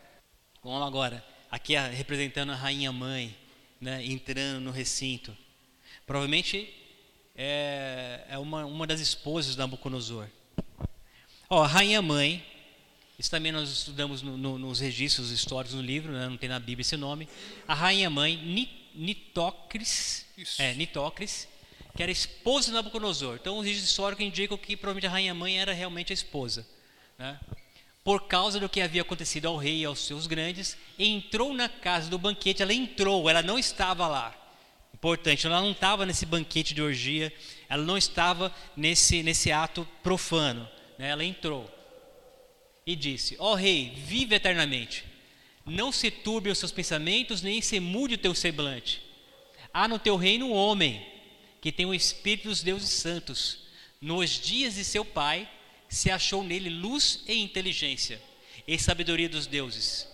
[0.63, 3.35] Vamos agora, aqui representando a rainha mãe,
[3.79, 5.35] né, entrando no recinto.
[6.05, 6.71] Provavelmente
[7.35, 10.27] é, é uma, uma das esposas da Nabucodonosor.
[11.49, 12.45] Ó, a rainha mãe
[13.21, 16.27] isso também nós estudamos no, no, nos registros históricos no livro, né?
[16.27, 17.29] não tem na Bíblia esse nome.
[17.67, 18.35] A rainha mãe
[18.95, 20.25] Nitocris,
[20.57, 21.47] é, Nitocris,
[21.95, 23.37] que era esposa de Nabucodonosor.
[23.39, 26.67] Então, os registros históricos indicam que provavelmente a rainha mãe era realmente a esposa.
[27.15, 27.39] Né?
[28.03, 32.09] Por causa do que havia acontecido ao rei e aos seus grandes, entrou na casa
[32.09, 32.63] do banquete.
[32.63, 34.35] Ela entrou, ela não estava lá.
[34.95, 37.31] Importante, ela não estava nesse banquete de orgia,
[37.69, 40.67] ela não estava nesse, nesse ato profano.
[40.97, 41.09] Né?
[41.09, 41.69] Ela entrou
[42.85, 45.05] e disse: Ó oh, rei, vive eternamente.
[45.65, 49.01] Não se turbe os seus pensamentos, nem se mude o teu semblante.
[49.73, 51.05] Há no teu reino um homem
[51.61, 53.59] que tem o espírito dos deuses santos.
[54.01, 55.49] Nos dias de seu pai
[55.87, 58.19] se achou nele luz e inteligência
[58.67, 60.07] e sabedoria dos deuses.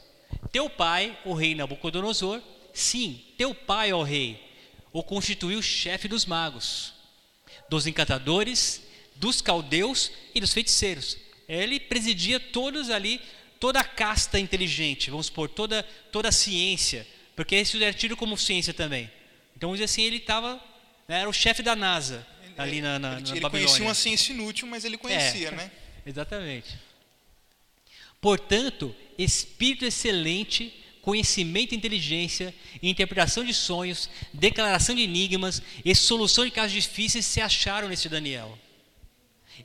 [0.52, 2.42] Teu pai, o rei Nabucodonosor,
[2.74, 4.44] sim, teu pai, ó rei,
[4.92, 6.94] o constituiu chefe dos magos,
[7.70, 8.82] dos encantadores,
[9.16, 13.22] dos caldeus e dos feiticeiros ele presidia todos ali,
[13.60, 18.38] toda a casta inteligente, vamos supor, toda, toda a ciência, porque isso era tido como
[18.38, 19.10] ciência também.
[19.56, 20.56] Então, vamos dizer assim, ele estava,
[21.08, 22.26] né, era o chefe da NASA,
[22.58, 23.50] ali na, na, ele, na ele Babilônia.
[23.50, 25.72] conhecia uma ciência inútil, mas ele conhecia, é, né?
[26.06, 26.78] Exatamente.
[28.20, 36.52] Portanto, espírito excelente, conhecimento e inteligência, interpretação de sonhos, declaração de enigmas e solução de
[36.52, 38.58] casos difíceis se acharam nesse Daniel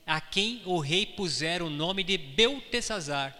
[0.05, 3.35] a quem o rei pusera o nome de Beltesazar.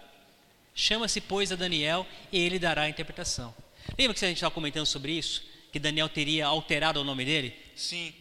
[0.74, 3.54] Chama-se, pois, a Daniel e ele dará a interpretação.
[3.98, 5.44] Lembra que a gente estava comentando sobre isso?
[5.72, 7.54] Que Daniel teria alterado o nome dele?
[7.76, 8.12] Sim.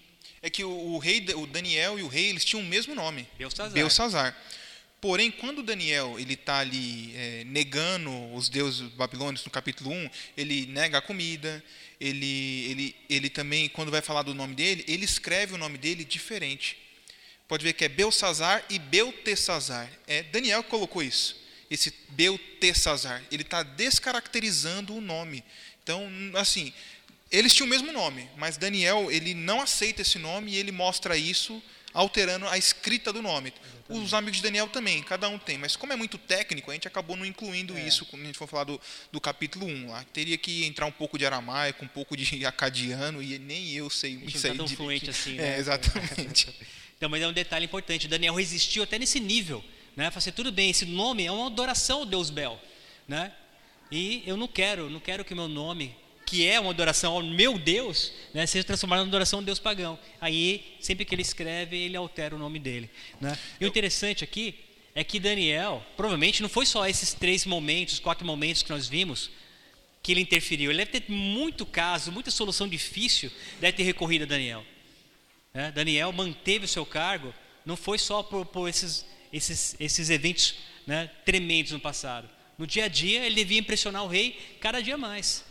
[0.41, 3.27] É que o, o rei, o Daniel e o rei, eles tinham o mesmo nome.
[3.37, 3.73] Belsazar.
[3.73, 4.37] Belsazar.
[4.99, 10.65] Porém, quando Daniel ele está ali é, negando os deuses babilônios no capítulo 1, ele
[10.67, 11.63] nega a comida,
[11.99, 16.05] ele, ele, ele também, quando vai falar do nome dele, ele escreve o nome dele
[16.05, 16.82] diferente
[17.53, 19.87] pode ver que é Belsazar e Beltesazar.
[20.07, 21.39] É Daniel que colocou isso.
[21.69, 23.23] Esse Beltesazar.
[23.31, 25.43] Ele está descaracterizando o nome.
[25.83, 26.73] Então, assim,
[27.31, 31.15] eles tinham o mesmo nome, mas Daniel ele não aceita esse nome e ele mostra
[31.15, 31.61] isso
[31.93, 33.49] alterando a escrita do nome.
[33.49, 34.03] Exatamente.
[34.03, 36.87] Os amigos de Daniel também, cada um tem, mas como é muito técnico, a gente
[36.87, 37.87] acabou não incluindo é.
[37.87, 40.03] isso quando a gente for falar do, do capítulo 1 lá.
[40.11, 44.13] Teria que entrar um pouco de aramaico, um pouco de acadiano, e nem eu sei
[44.25, 44.57] isso aí.
[44.57, 45.55] Não tá tão fluente assim, né?
[45.55, 46.47] É, exatamente.
[47.03, 48.07] Então, mas é um detalhe importante.
[48.07, 49.61] Daniel resistiu até nesse nível.
[49.93, 50.09] Né?
[50.09, 52.57] Falei assim, tudo bem, esse nome é uma adoração ao Deus Bel.
[53.05, 53.33] né?
[53.91, 55.93] E eu não quero, não quero que meu nome,
[56.25, 59.99] que é uma adoração ao meu Deus, né, seja transformado em adoração ao Deus pagão.
[60.21, 62.89] Aí, sempre que ele escreve, ele altera o nome dele.
[63.19, 63.37] Né?
[63.59, 64.55] E o interessante aqui
[64.95, 69.29] é que Daniel, provavelmente não foi só esses três momentos, quatro momentos que nós vimos,
[70.01, 70.71] que ele interferiu.
[70.71, 74.63] Ele deve ter muito caso, muita solução difícil, deve ter recorrido a Daniel.
[75.53, 75.71] Né?
[75.71, 77.33] Daniel manteve o seu cargo,
[77.65, 80.55] não foi só por, por esses, esses, esses eventos
[80.87, 82.27] né, tremendos no passado.
[82.57, 85.45] No dia a dia, ele devia impressionar o rei cada dia mais.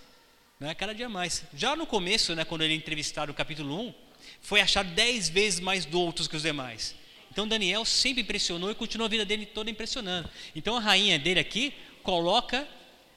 [0.59, 1.45] Né, cada dia mais.
[1.55, 3.95] Já no começo, né, quando ele é entrevistado no capítulo 1,
[4.41, 6.95] foi achado dez vezes mais doutos que os demais.
[7.31, 10.29] Então Daniel sempre impressionou e continuou a vida dele toda impressionando.
[10.55, 12.69] Então a rainha dele aqui coloca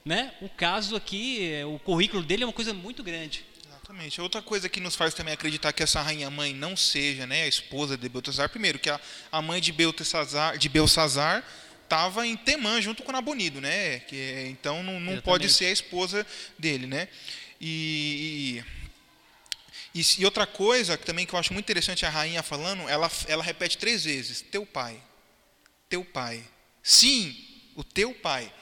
[0.04, 3.44] né, o caso aqui, o currículo dele é uma coisa muito grande.
[3.86, 4.20] Exatamente.
[4.20, 7.46] Outra coisa que nos faz também acreditar que essa rainha mãe não seja né, a
[7.46, 11.44] esposa de Beltesazar, primeiro, que a, a mãe de Beltesazar, de Belsazar
[11.84, 14.00] estava em Temã junto com Nabonido, né?
[14.00, 16.26] Que, então não, não pode ser a esposa
[16.58, 17.06] dele, né?
[17.60, 18.60] E,
[19.94, 23.44] e, e, outra coisa também que eu acho muito interessante a rainha falando, ela, ela
[23.44, 25.00] repete três vezes: teu pai,
[25.88, 26.42] teu pai,
[26.82, 27.36] sim,
[27.76, 28.52] o teu pai,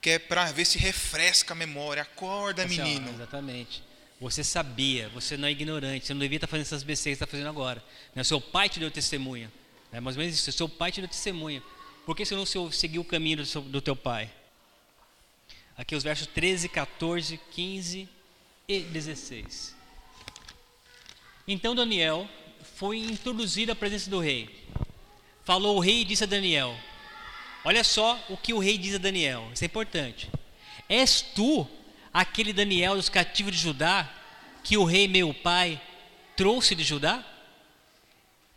[0.00, 3.10] que é para ver se refresca a memória, acorda, assim, menino.
[3.10, 3.89] Ó, exatamente.
[4.20, 7.30] Você sabia, você não é ignorante, você não devia estar fazendo essas besteiras que está
[7.30, 7.82] fazendo agora.
[8.14, 8.22] Né?
[8.22, 9.50] Seu pai te deu testemunha.
[9.90, 9.98] Né?
[9.98, 11.62] Mais ou menos isso, seu pai te deu testemunha.
[12.04, 14.30] Por que você não seguiu o caminho do, seu, do teu pai?
[15.74, 18.08] Aqui os versos 13, 14, 15
[18.68, 19.74] e 16.
[21.48, 22.28] Então Daniel
[22.76, 24.50] foi introduzido à presença do rei.
[25.46, 26.76] Falou o rei e disse a Daniel:
[27.64, 30.30] Olha só o que o rei diz a Daniel, isso é importante.
[30.88, 31.66] És tu
[32.12, 34.08] aquele Daniel dos cativos de Judá,
[34.62, 35.80] que o rei meu pai
[36.36, 37.24] trouxe de Judá?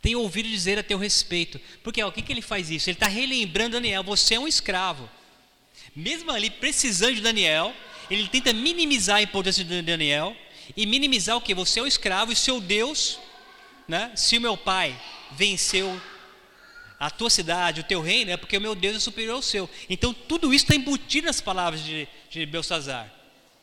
[0.02, 1.58] Tenho ouvido dizer a teu respeito.
[1.82, 2.90] Porque ó, o que, que ele faz isso?
[2.90, 5.08] Ele está relembrando Daniel, você é um escravo.
[5.96, 7.74] Mesmo ali precisando de Daniel,
[8.10, 10.36] ele tenta minimizar a importância de Daniel
[10.76, 11.54] e minimizar o que?
[11.54, 13.18] Você é um escravo e seu Deus,
[13.88, 14.12] né?
[14.14, 14.98] se o meu pai
[15.32, 16.00] venceu
[16.98, 19.68] a tua cidade, o teu reino, é porque o meu Deus é superior ao seu.
[19.88, 23.10] Então tudo isso está embutido nas palavras de, de Belsazar.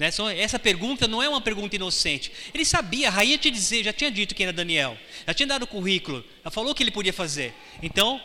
[0.02, 0.10] Né?
[0.40, 2.32] Essa pergunta não é uma pergunta inocente.
[2.52, 5.62] Ele sabia, a rainha te dizer, já tinha dito quem era Daniel, já tinha dado
[5.62, 7.54] o currículo, já falou que ele podia fazer.
[7.84, 8.20] Então,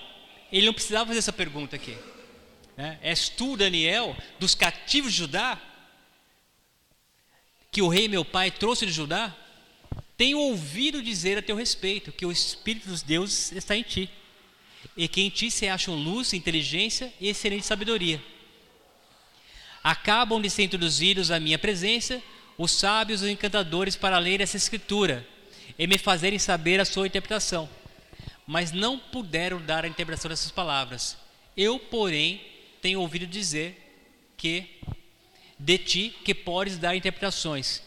[0.50, 1.94] ele não precisava fazer essa pergunta aqui.
[2.78, 2.98] Né?
[3.02, 5.60] És tu, Daniel, dos cativos de Judá,
[7.70, 9.36] que o rei meu pai trouxe de Judá?
[10.16, 14.08] Tenho ouvido dizer a teu respeito que o Espírito dos deuses está em ti,
[14.96, 18.18] e que em ti se acham luz, inteligência e excelente sabedoria
[19.86, 22.20] acabam de ser introduzidos à minha presença
[22.58, 25.24] os sábios os encantadores para ler essa escritura
[25.78, 27.68] e me fazerem saber a sua interpretação.
[28.44, 31.16] Mas não puderam dar a interpretação dessas palavras.
[31.56, 32.40] Eu, porém,
[32.82, 33.80] tenho ouvido dizer
[34.36, 34.66] que
[35.56, 37.80] de ti que podes dar interpretações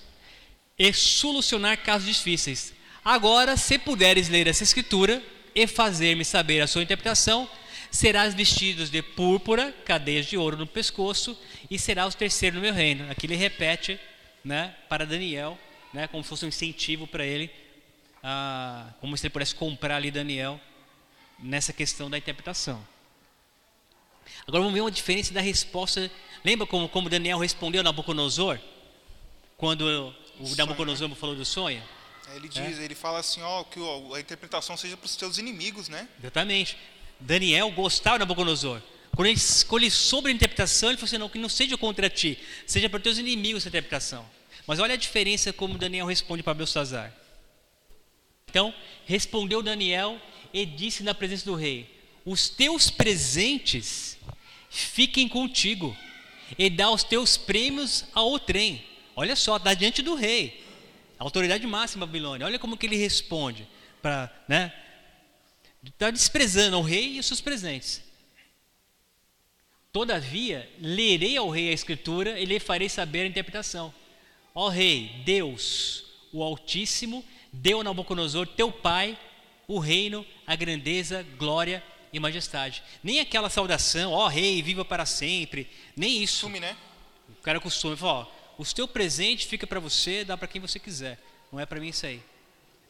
[0.78, 2.74] e solucionar casos difíceis.
[3.04, 5.22] Agora, se puderes ler essa escritura
[5.54, 7.50] e fazer-me saber a sua interpretação,
[7.92, 11.38] serás vestidos de púrpura, cadeias de ouro no pescoço,
[11.70, 13.10] e serás o terceiro no meu reino.
[13.12, 14.00] Aqui ele repete
[14.44, 15.58] né, para Daniel,
[15.94, 17.50] né, como se fosse um incentivo para ele,
[18.24, 20.60] ah, como se ele pudesse comprar ali Daniel
[21.40, 22.86] nessa questão da interpretação.
[24.48, 26.10] Agora vamos ver uma diferença da resposta.
[26.44, 28.60] Lembra como, como Daniel respondeu a Nabucodonosor?
[29.58, 31.84] Quando o Nabucodonosor falou do sonho?
[32.36, 32.84] Ele diz, é.
[32.84, 33.80] ele fala assim, ó, que
[34.16, 36.08] a interpretação seja para os teus inimigos, né?
[36.20, 36.78] Exatamente.
[37.20, 38.82] Daniel gostava de Nabucodonosor.
[39.16, 42.10] Quando ele, quando ele soube a interpretação, ele falou assim: não, que não seja contra
[42.10, 44.26] ti, seja para teus inimigos essa interpretação.
[44.66, 47.14] Mas olha a diferença como Daniel responde para Belsazar.
[48.50, 48.74] Então,
[49.06, 50.20] respondeu Daniel
[50.54, 51.90] e disse na presença do rei:
[52.26, 54.18] Os teus presentes
[54.70, 55.96] fiquem contigo,
[56.58, 58.84] e dá os teus prêmios ao trem.
[59.16, 60.64] Olha só, está diante do rei,
[61.18, 62.48] autoridade máxima Babilônia.
[62.48, 63.68] Olha como que ele responde
[64.02, 64.72] para, né?
[65.84, 68.02] Está desprezando o rei e os seus presentes.
[69.92, 73.94] Todavia, lerei ao rei a escritura e lhe farei saber a interpretação.
[74.54, 79.18] Ó rei, Deus, o Altíssimo, deu a Nabucodonosor, teu pai,
[79.68, 82.84] o reino, a grandeza, glória e majestade.
[83.04, 86.42] Nem aquela saudação, ó rei, viva para sempre, nem isso.
[86.42, 86.76] Costume, né?
[87.30, 90.78] O cara costuma falar, ó, o teu presente fica para você, dá para quem você
[90.78, 91.20] quiser.
[91.52, 92.22] Não é para mim isso aí.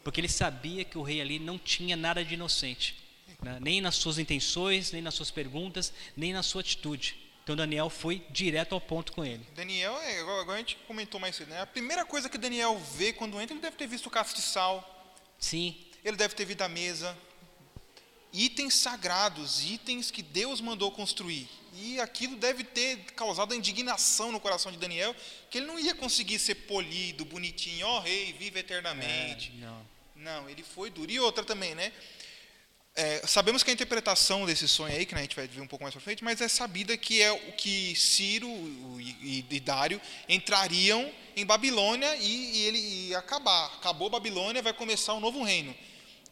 [0.02, 2.96] Porque ele sabia que o rei ali não tinha nada de inocente,
[3.42, 3.58] né?
[3.60, 7.16] nem nas suas intenções, nem nas suas perguntas, nem na sua atitude.
[7.42, 9.44] Então Daniel foi direto ao ponto com ele.
[9.54, 11.60] Daniel, é, agora a gente comentou mais cedo, né?
[11.60, 15.14] A primeira coisa que Daniel vê quando entra, ele deve ter visto o castiçal.
[15.38, 15.76] Sim.
[16.04, 17.16] Ele deve ter visto a mesa.
[18.32, 21.48] Itens sagrados, itens que Deus mandou construir.
[21.74, 25.14] E aquilo deve ter causado a indignação no coração de Daniel,
[25.48, 29.52] que ele não ia conseguir ser polido, bonitinho, ó oh, rei, vive eternamente.
[29.56, 29.86] É, não.
[30.16, 31.10] não, ele foi duro.
[31.10, 31.92] E outra também, né?
[32.94, 35.66] É, sabemos que a interpretação desse sonho aí, que né, a gente vai ver um
[35.66, 38.48] pouco mais para frente, mas é sabida que é o que Ciro
[39.00, 43.66] e, e Dário entrariam em Babilônia e, e ele ia acabar.
[43.76, 45.74] Acabou Babilônia, vai começar um novo reino.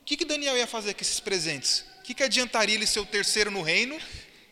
[0.09, 1.85] O que, que Daniel ia fazer com esses presentes?
[1.99, 4.01] O que, que adiantaria ele ser o terceiro no reino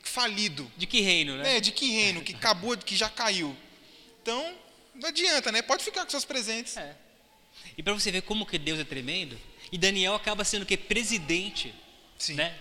[0.02, 0.70] falido?
[0.76, 1.56] De que reino, né?
[1.56, 2.20] É, de que reino?
[2.20, 3.56] Que acabou, que já caiu.
[4.20, 4.54] Então,
[4.94, 5.62] não adianta, né?
[5.62, 6.76] Pode ficar com seus presentes.
[6.76, 6.94] É.
[7.74, 9.40] E para você ver como que Deus é tremendo,
[9.72, 10.76] e Daniel acaba sendo o que?
[10.76, 11.74] Presidente
[12.18, 12.34] Sim.
[12.34, 12.54] Né?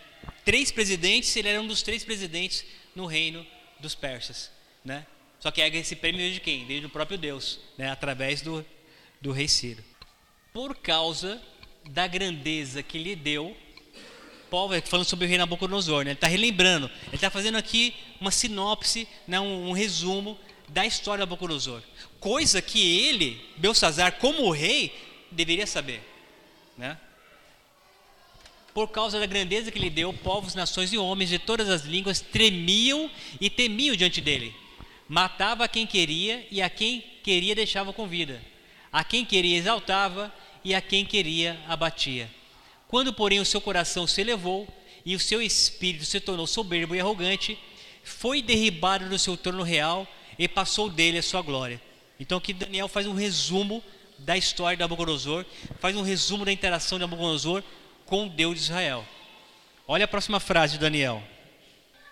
[0.45, 3.45] Três presidentes, ele era um dos três presidentes no reino
[3.77, 4.49] dos persas.
[4.86, 5.05] Né?
[5.39, 6.65] Só que esse prêmio veio de quem?
[6.65, 7.89] Veio do próprio Deus, né?
[7.89, 8.65] através do,
[9.19, 9.84] do rei Ciro.
[10.53, 11.41] Por causa
[11.89, 13.56] da grandeza que lhe deu,
[14.50, 16.12] Paulo falando sobre o rei Nabucodonosor, né?
[16.12, 19.39] ele está relembrando, ele está fazendo aqui uma sinopse, né?
[19.39, 20.38] um, um resumo
[20.69, 21.82] da história de Nabucodonosor.
[22.19, 24.93] Coisa que ele, Belsazar, como rei,
[25.32, 26.02] deveria saber.
[26.78, 26.98] Né?
[28.74, 32.19] Por causa da grandeza que lhe deu, povos, nações e homens de todas as línguas
[32.19, 34.54] tremiam e temiam diante dele.
[35.08, 38.41] Matava a quem queria e a quem queria deixava com vida.
[38.91, 40.34] A quem queria exaltava
[40.65, 42.30] e a quem queria abatia.
[42.88, 44.67] Quando, porém, o seu coração se elevou
[45.06, 47.58] e o seu espírito se tornou soberbo e arrogante,
[48.04, 50.08] foi derribado do seu trono real
[50.39, 51.80] e passou dele a sua glória.
[52.19, 53.84] Então aqui Daniel faz um resumo
[54.17, 55.45] da história de Nabucodonosor,
[55.80, 57.63] faz um resumo da interação de Nabucodonosor
[58.06, 59.06] com o Deus de Israel.
[59.88, 61.21] Olha a próxima frase de Daniel.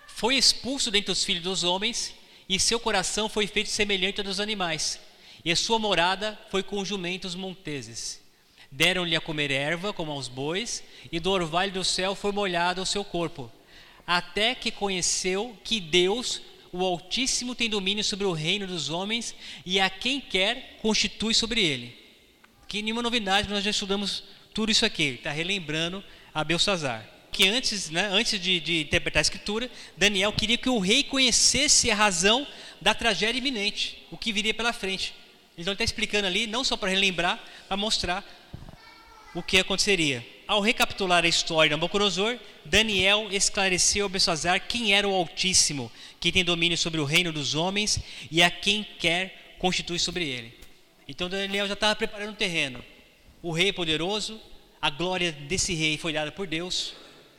[0.06, 2.14] Foi expulso dentre os filhos dos homens,
[2.48, 5.00] e seu coração foi feito semelhante ao dos animais,
[5.44, 8.23] e a sua morada foi com jumentos monteses.
[8.76, 10.82] Deram-lhe a comer erva, como aos bois,
[11.12, 13.48] e do orvalho do céu foi molhado o seu corpo,
[14.04, 19.32] até que conheceu que Deus, o Altíssimo, tem domínio sobre o reino dos homens,
[19.64, 21.96] e a quem quer constitui sobre ele.
[22.66, 26.02] Que nenhuma novidade, nós já estudamos tudo isso aqui, está relembrando
[26.34, 27.08] a Belsazar.
[27.30, 31.92] Que antes, né, antes de, de, interpretar a escritura, Daniel queria que o rei conhecesse
[31.92, 32.44] a razão
[32.80, 35.14] da tragédia iminente, o que viria pela frente.
[35.56, 38.24] Então ele está explicando ali, não só para relembrar, para mostrar
[39.34, 40.24] o que aconteceria.
[40.46, 46.30] Ao recapitular a história de Nabucodonosor, Daniel esclareceu a Belsazar quem era o Altíssimo, que
[46.30, 47.98] tem domínio sobre o reino dos homens
[48.30, 50.54] e a quem quer constitui sobre ele.
[51.08, 52.84] Então Daniel já estava preparando o terreno
[53.44, 54.40] o rei poderoso,
[54.80, 56.94] a glória desse rei foi dada por Deus,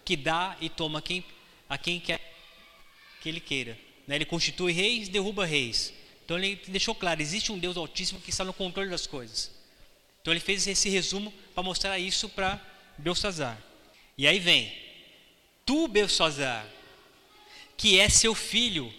[0.05, 1.25] que dá e toma quem,
[1.67, 2.21] a quem quer
[3.19, 3.75] que ele queira.
[4.05, 4.17] Né?
[4.17, 5.91] Ele constitui reis, derruba reis.
[6.23, 9.51] Então ele deixou claro: existe um Deus Altíssimo que está no controle das coisas.
[10.25, 12.59] Então ele fez esse resumo para mostrar isso para
[12.97, 13.61] Belsazar.
[14.17, 14.75] E aí vem:
[15.63, 16.65] Tu, Belsazar,
[17.77, 18.91] que é seu filho,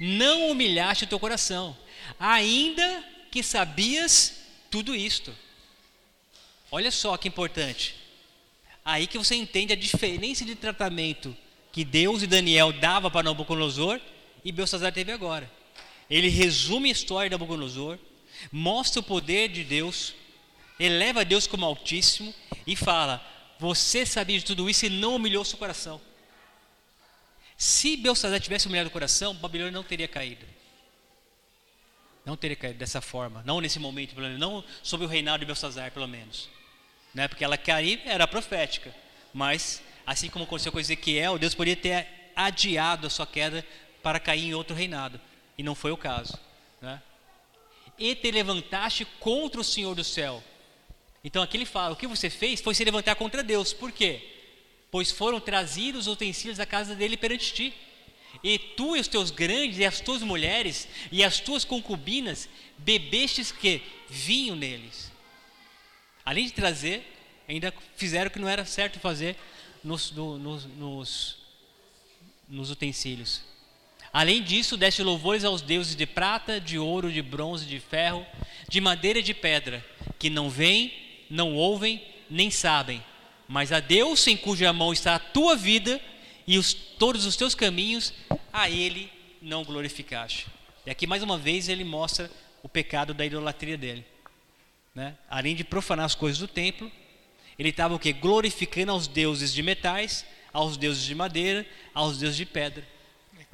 [0.00, 1.76] não humilhaste o teu coração,
[2.18, 5.32] ainda que sabias tudo isto.
[6.72, 7.94] Olha só que importante.
[8.84, 11.36] Aí que você entende a diferença de tratamento
[11.70, 14.00] que Deus e Daniel dava para Nabucodonosor
[14.44, 15.48] e Belsazar teve agora.
[16.10, 17.96] Ele resume a história de Nabucodonosor,
[18.50, 20.14] mostra o poder de Deus,
[20.78, 22.34] eleva Deus como Altíssimo
[22.66, 23.24] e fala:
[23.58, 26.00] Você sabia de tudo isso e não humilhou seu coração.
[27.56, 30.44] Se Belsazar tivesse humilhado o coração, Babilônia não teria caído.
[32.24, 36.08] Não teria caído dessa forma, não nesse momento, não sob o reinado de Belsazar, pelo
[36.08, 36.48] menos
[37.16, 37.26] né?
[37.26, 38.94] porque ela cair era profética.
[39.32, 43.66] Mas, assim como aconteceu com Ezequiel, Deus poderia ter adiado a sua queda
[44.02, 45.18] para cair em outro reinado.
[45.56, 46.38] E não foi o caso.
[46.80, 47.00] Né?
[47.98, 50.42] E te levantaste contra o Senhor do céu.
[51.24, 53.72] Então aqui ele fala: o que você fez foi se levantar contra Deus.
[53.72, 54.22] Por quê?
[54.90, 57.74] Pois foram trazidos os utensílios da casa dele perante ti.
[58.42, 63.50] E tu e os teus grandes, e as tuas mulheres, e as tuas concubinas, bebestes
[63.50, 63.82] que?
[64.08, 65.10] Vinho neles.
[66.24, 67.04] Além de trazer,
[67.48, 69.36] ainda fizeram o que não era certo fazer
[69.82, 71.38] nos, no, nos, nos,
[72.48, 73.42] nos utensílios.
[74.16, 78.24] Além disso, deste louvores aos deuses de prata, de ouro, de bronze, de ferro,
[78.66, 79.84] de madeira e de pedra,
[80.18, 80.90] que não veem,
[81.28, 83.04] não ouvem, nem sabem,
[83.46, 86.00] mas a Deus em cuja mão está a tua vida
[86.46, 88.14] e os, todos os teus caminhos,
[88.50, 89.12] a Ele
[89.42, 90.46] não glorificaste.
[90.86, 92.30] E aqui mais uma vez ele mostra
[92.62, 94.04] o pecado da idolatria dele
[94.96, 95.14] né?
[95.28, 96.90] além de profanar as coisas do templo,
[97.58, 98.14] ele estava o que?
[98.14, 102.82] Glorificando aos deuses de metais, aos deuses de madeira, aos deuses de pedra.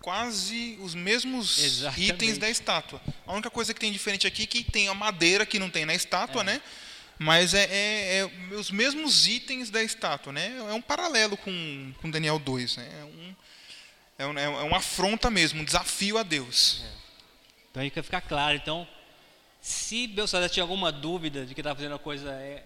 [0.03, 2.11] É quase os mesmos Exatamente.
[2.11, 3.01] itens da estátua.
[3.25, 5.87] A única coisa que tem diferente aqui é que tem a madeira que não tem
[5.87, 6.45] na estátua, é.
[6.45, 6.63] né?
[7.19, 10.57] Mas é, é, é os mesmos itens da estátua, né?
[10.59, 12.89] É um paralelo com, com Daniel 2, né?
[12.99, 13.35] É, um,
[14.19, 16.83] é, um, é uma afronta mesmo, um desafio a Deus.
[16.85, 16.93] É.
[17.71, 18.57] Então aí quer ficar claro.
[18.57, 18.87] Então,
[19.61, 22.65] se Belsazar tinha alguma dúvida de que estava fazendo a coisa é,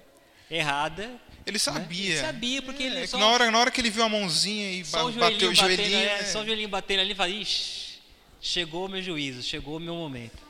[0.51, 2.09] errada, ele sabia.
[2.09, 2.11] Né?
[2.11, 4.73] Ele sabia, porque é, ele só, na, hora, na hora que ele viu a mãozinha
[4.73, 5.91] e só bateu o joelhinho.
[5.91, 8.01] Batendo, é, Só o joelhinho batendo ali e falou, ixi,
[8.41, 10.45] chegou o meu juízo, chegou o meu momento.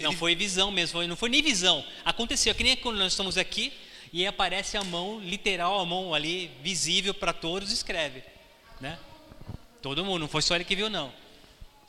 [0.00, 1.84] Não, foi visão mesmo, foi, não foi nem visão.
[2.04, 3.72] Aconteceu, que nem quando nós estamos aqui
[4.12, 8.22] e aí aparece a mão, literal, a mão ali, visível para todos, escreve.
[8.80, 8.98] Né?
[9.80, 11.12] Todo mundo, não foi só ele que viu, não.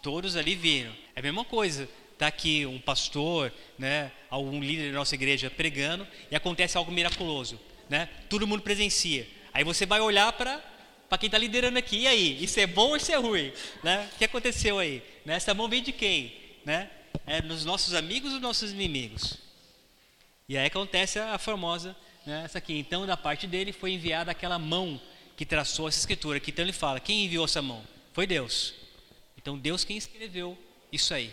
[0.02, 0.92] Todos ali viram.
[1.16, 1.90] É a mesma coisa.
[2.18, 7.60] Está aqui um pastor, né, algum líder da nossa igreja pregando e acontece algo miraculoso.
[7.88, 8.10] Né?
[8.28, 9.28] Todo mundo presencia.
[9.54, 10.60] Aí você vai olhar para
[11.08, 12.00] para quem está liderando aqui.
[12.00, 12.44] E aí?
[12.44, 13.54] Isso é bom ou isso é ruim?
[13.84, 14.10] Né?
[14.14, 15.04] O que aconteceu aí?
[15.24, 15.36] Né?
[15.36, 16.34] Essa mão vem de quem?
[16.66, 16.90] Né?
[17.28, 19.38] É nos nossos amigos ou nossos inimigos?
[20.50, 21.96] E aí acontece a famosa,
[22.26, 22.74] né, essa aqui.
[22.80, 25.00] Então, da parte dele foi enviada aquela mão
[25.36, 26.40] que traçou essa escritura.
[26.40, 27.84] Que então ele fala: quem enviou essa mão?
[28.12, 28.74] Foi Deus.
[29.38, 30.58] Então, Deus quem escreveu
[30.92, 31.32] isso aí.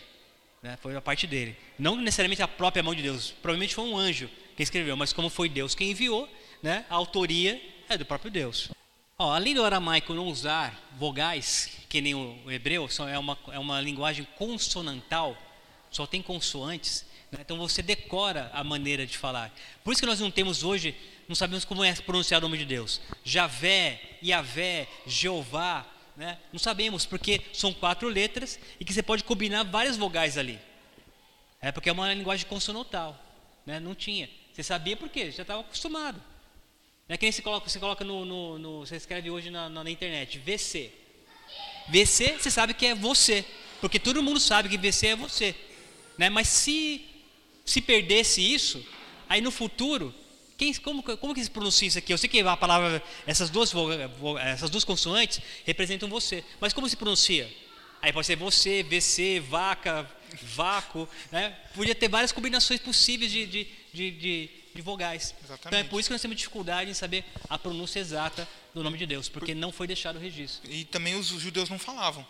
[0.64, 0.78] Né?
[0.80, 1.54] Foi a parte dele.
[1.78, 3.32] Não necessariamente a própria mão de Deus.
[3.42, 6.26] Provavelmente foi um anjo que escreveu, mas como foi Deus quem enviou,
[6.62, 8.70] né, a autoria é do próprio Deus.
[9.18, 13.78] Ó, além do aramaico não usar vogais, que nem o hebreu, é uma, é uma
[13.78, 15.36] linguagem consonantal,
[15.90, 17.40] só tem consoantes, né?
[17.42, 19.54] então você decora a maneira de falar.
[19.84, 20.96] Por isso que nós não temos hoje,
[21.28, 23.02] não sabemos como é pronunciado o nome de Deus.
[23.22, 25.84] Javé, Iavé, Jeová,
[26.16, 26.38] né?
[26.52, 30.58] não sabemos, porque são quatro letras e que você pode combinar várias vogais ali.
[31.60, 33.18] É porque é uma linguagem consonantal,
[33.66, 33.80] né?
[33.80, 34.28] não tinha.
[34.52, 35.30] Você sabia por quê?
[35.30, 36.22] Já estava acostumado.
[37.08, 39.90] É que nem você coloca, você coloca no, no, no você escreve hoje na, na,
[39.90, 40.90] internet, VC.
[41.88, 43.44] VC, você sabe que é você,
[43.80, 45.54] porque todo mundo sabe que VC é você.
[46.16, 46.30] Né?
[46.30, 47.04] Mas se,
[47.64, 48.86] se perdesse isso,
[49.28, 50.14] aí no futuro,
[50.56, 52.12] quem, como, como que se pronuncia isso aqui?
[52.12, 53.72] Eu sei que a palavra, essas duas,
[54.40, 57.50] essas duas consoantes representam você, mas como se pronuncia?
[58.00, 60.08] Aí pode ser você, VC, vaca,
[60.42, 61.56] vácuo, né?
[61.74, 65.34] Podia ter várias combinações possíveis de, de, de, de de vogais.
[65.44, 65.66] Exatamente.
[65.66, 68.98] Então é por isso que nós temos dificuldade em saber a pronúncia exata do nome
[68.98, 69.60] de Deus, porque por...
[69.60, 70.68] não foi deixado o registro.
[70.70, 72.26] E também os judeus não falavam.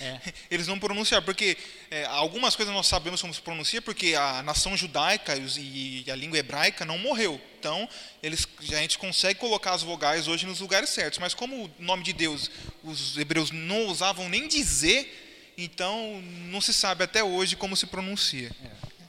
[0.00, 0.20] É.
[0.50, 1.56] Eles não pronunciaram, porque
[1.90, 6.38] é, algumas coisas nós sabemos como se pronuncia, porque a nação judaica e a língua
[6.38, 7.40] hebraica não morreu.
[7.58, 7.88] Então,
[8.22, 11.18] eles, a gente consegue colocar as vogais hoje nos lugares certos.
[11.18, 12.50] Mas como o nome de Deus
[12.82, 16.20] os hebreus não usavam nem dizer, então
[16.50, 18.50] não se sabe até hoje como se pronuncia.
[18.62, 19.04] É.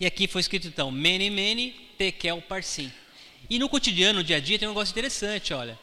[0.00, 2.92] E aqui foi escrito então, mene mene tekel parsim.
[3.48, 5.78] E no cotidiano, no dia a dia, tem um negócio interessante, olha.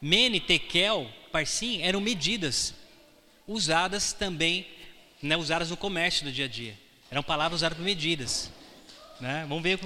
[0.00, 2.74] Mene, tekel, parsim eram medidas
[3.52, 4.66] usadas também,
[5.22, 6.76] né, usadas no comércio do dia a dia.
[7.10, 8.50] Eram palavras usadas para medidas.
[9.20, 9.44] Né?
[9.48, 9.78] Vamos ver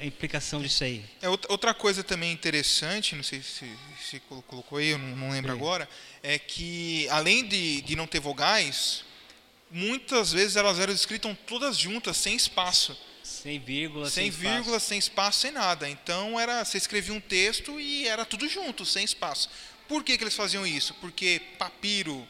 [0.00, 1.04] a implicação disso aí.
[1.22, 3.70] É, outra coisa também interessante, não sei se,
[4.02, 4.18] se
[4.48, 5.58] colocou aí, eu não, não lembro Sim.
[5.58, 5.88] agora,
[6.20, 9.04] é que além de, de não ter vogais,
[9.70, 12.98] muitas vezes elas eram escritas todas juntas, sem espaço.
[13.22, 14.86] Sem vírgula, sem, sem vírgula, espaço.
[14.86, 15.88] sem espaço, sem nada.
[15.88, 19.48] Então era, você escrevia um texto e era tudo junto, sem espaço.
[19.86, 20.92] Por que, que eles faziam isso?
[20.94, 22.26] Porque papiro,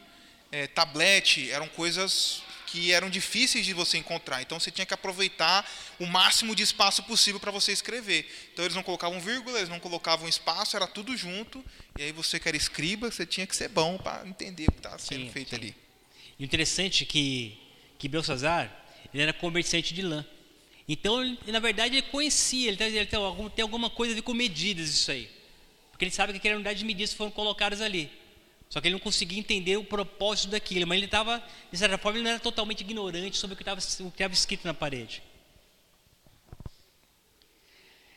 [0.50, 4.42] é, tablete eram coisas que eram difíceis de você encontrar.
[4.42, 5.68] Então você tinha que aproveitar
[5.98, 8.28] o máximo de espaço possível para você escrever.
[8.52, 11.64] Então eles não colocavam vírgula, eles não colocavam espaço, era tudo junto.
[11.98, 14.78] E aí você que era escriba, você tinha que ser bom para entender o que
[14.78, 15.56] estava sendo sim, feito sim.
[15.56, 15.74] ali.
[16.38, 17.58] E interessante é que,
[17.98, 20.24] que Belsazar ele era comerciante de lã.
[20.88, 24.22] Então, ele, na verdade, ele conhecia, ele, ele tem, algum, tem, alguma coisa a ver
[24.22, 25.28] com medidas isso aí.
[25.90, 28.10] Porque ele sabe que aquela unidade de medidas foram colocadas ali.
[28.68, 30.86] Só que ele não conseguia entender o propósito daquilo.
[30.86, 34.32] Mas ele estava, de certa forma, ele não era totalmente ignorante sobre o que estava
[34.34, 35.22] escrito na parede.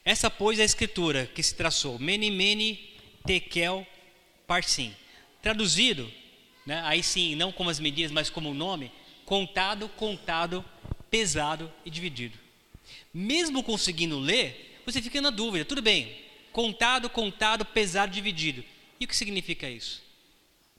[0.03, 1.99] Essa, pois, é a escritura que se traçou.
[1.99, 3.85] Mene, mene, tekel,
[4.47, 4.95] parsim.
[5.41, 6.11] Traduzido,
[6.65, 6.81] né?
[6.83, 8.91] aí sim, não como as medidas, mas como o nome,
[9.25, 10.65] contado, contado,
[11.09, 12.37] pesado e dividido.
[13.13, 16.17] Mesmo conseguindo ler, você fica na dúvida, tudo bem,
[16.51, 18.63] contado, contado, pesado, dividido.
[18.99, 20.08] E o que significa isso?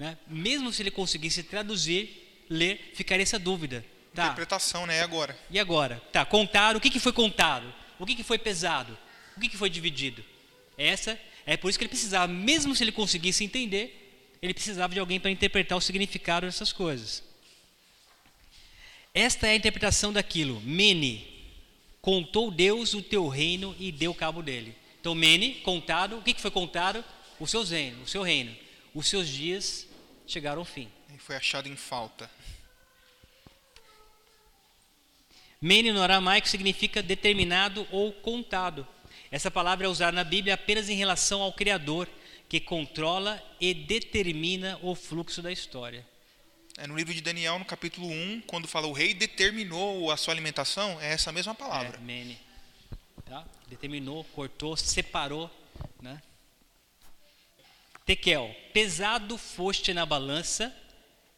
[0.01, 0.17] Né?
[0.27, 3.85] Mesmo se ele conseguisse traduzir, ler, ficaria essa dúvida.
[4.15, 4.25] Tá.
[4.25, 4.97] Interpretação, né?
[4.97, 5.39] E agora?
[5.51, 6.03] E agora?
[6.11, 7.71] Tá, contado, o que, que foi contado?
[7.99, 8.97] O que, que foi pesado?
[9.37, 10.25] O que, que foi dividido?
[10.79, 15.01] Essa é por isso que ele precisava, mesmo se ele conseguisse entender, ele precisava de
[15.01, 17.23] alguém para interpretar o significado dessas coisas.
[19.13, 20.63] Esta é a interpretação daquilo.
[20.63, 21.29] Mene,
[22.01, 24.75] contou Deus o teu reino e deu cabo dele.
[24.99, 27.05] Então, Mene, contado, o que foi contado?
[27.39, 28.57] O seu reino, o seu reino.
[28.95, 29.90] Os seus dias
[30.33, 30.91] chegaram ao fim.
[31.15, 32.31] E foi achado em falta.
[35.61, 38.87] Mene no aramaico significa determinado ou contado.
[39.31, 42.09] Essa palavra é usada na Bíblia apenas em relação ao Criador,
[42.49, 46.07] que controla e determina o fluxo da história.
[46.79, 50.33] É, no livro de Daniel, no capítulo 1, quando fala o rei determinou a sua
[50.33, 51.99] alimentação, é essa mesma palavra.
[51.99, 52.39] É, mene.
[53.27, 53.45] Tá?
[53.69, 55.51] Determinou, cortou, separou.
[56.01, 56.21] Né?
[58.11, 60.75] Tekel, pesado foste na balança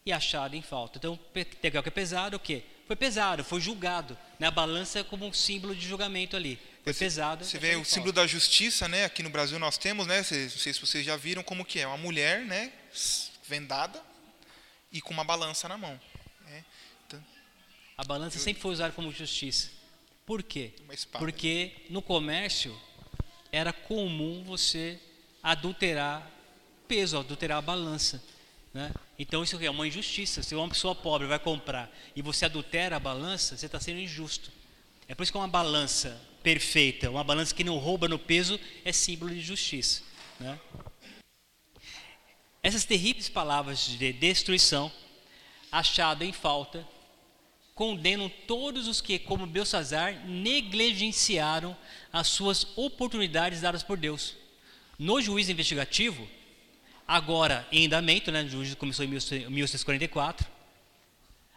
[0.07, 0.97] e achado em falta.
[0.97, 1.19] Então,
[1.61, 2.63] Tekel que é pesado, o quê?
[2.87, 4.17] Foi pesado, foi julgado.
[4.39, 4.51] Na né?
[4.51, 6.59] balança como um símbolo de julgamento ali.
[6.83, 7.45] Foi você, pesado.
[7.45, 9.05] Você vê o símbolo da justiça, né?
[9.05, 10.17] Aqui no Brasil nós temos, né?
[10.17, 11.87] Não sei se vocês já viram como que é.
[11.87, 12.73] Uma mulher, né?
[13.47, 14.03] Vendada
[14.91, 16.01] e com uma balança na mão.
[16.49, 16.65] É,
[17.07, 17.23] então,
[17.99, 19.69] a balança eu, sempre foi usada como justiça.
[20.25, 20.73] Por quê?
[21.19, 22.75] Porque no comércio
[23.53, 24.99] era comum você
[25.43, 26.32] adulterar
[26.93, 28.23] peso, adulterar a balança.
[28.75, 28.93] Né?
[29.19, 30.43] Então isso é uma injustiça.
[30.43, 34.53] Se uma pessoa pobre vai comprar e você adultera a balança, você está sendo injusto.
[35.09, 38.93] É por isso que uma balança perfeita, uma balança que não rouba no peso, é
[38.93, 40.03] símbolo de justiça.
[40.39, 40.61] Né?
[42.63, 44.93] Essas terríveis palavras de destruição,
[45.71, 46.87] achado em falta,
[47.75, 51.75] condenam todos os que, como Belsazar, negligenciaram
[52.13, 54.37] as suas oportunidades dadas por Deus.
[54.99, 56.29] No juízo investigativo,
[57.13, 60.49] agora em andamento, né, juízo começou em 1844,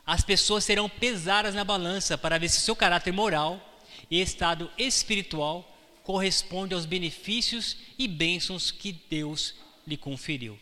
[0.06, 3.80] as pessoas serão pesadas na balança para ver se seu caráter moral
[4.12, 5.66] e estado espiritual
[6.04, 9.56] corresponde aos benefícios e bênçãos que Deus
[9.88, 10.60] lhe conferiu.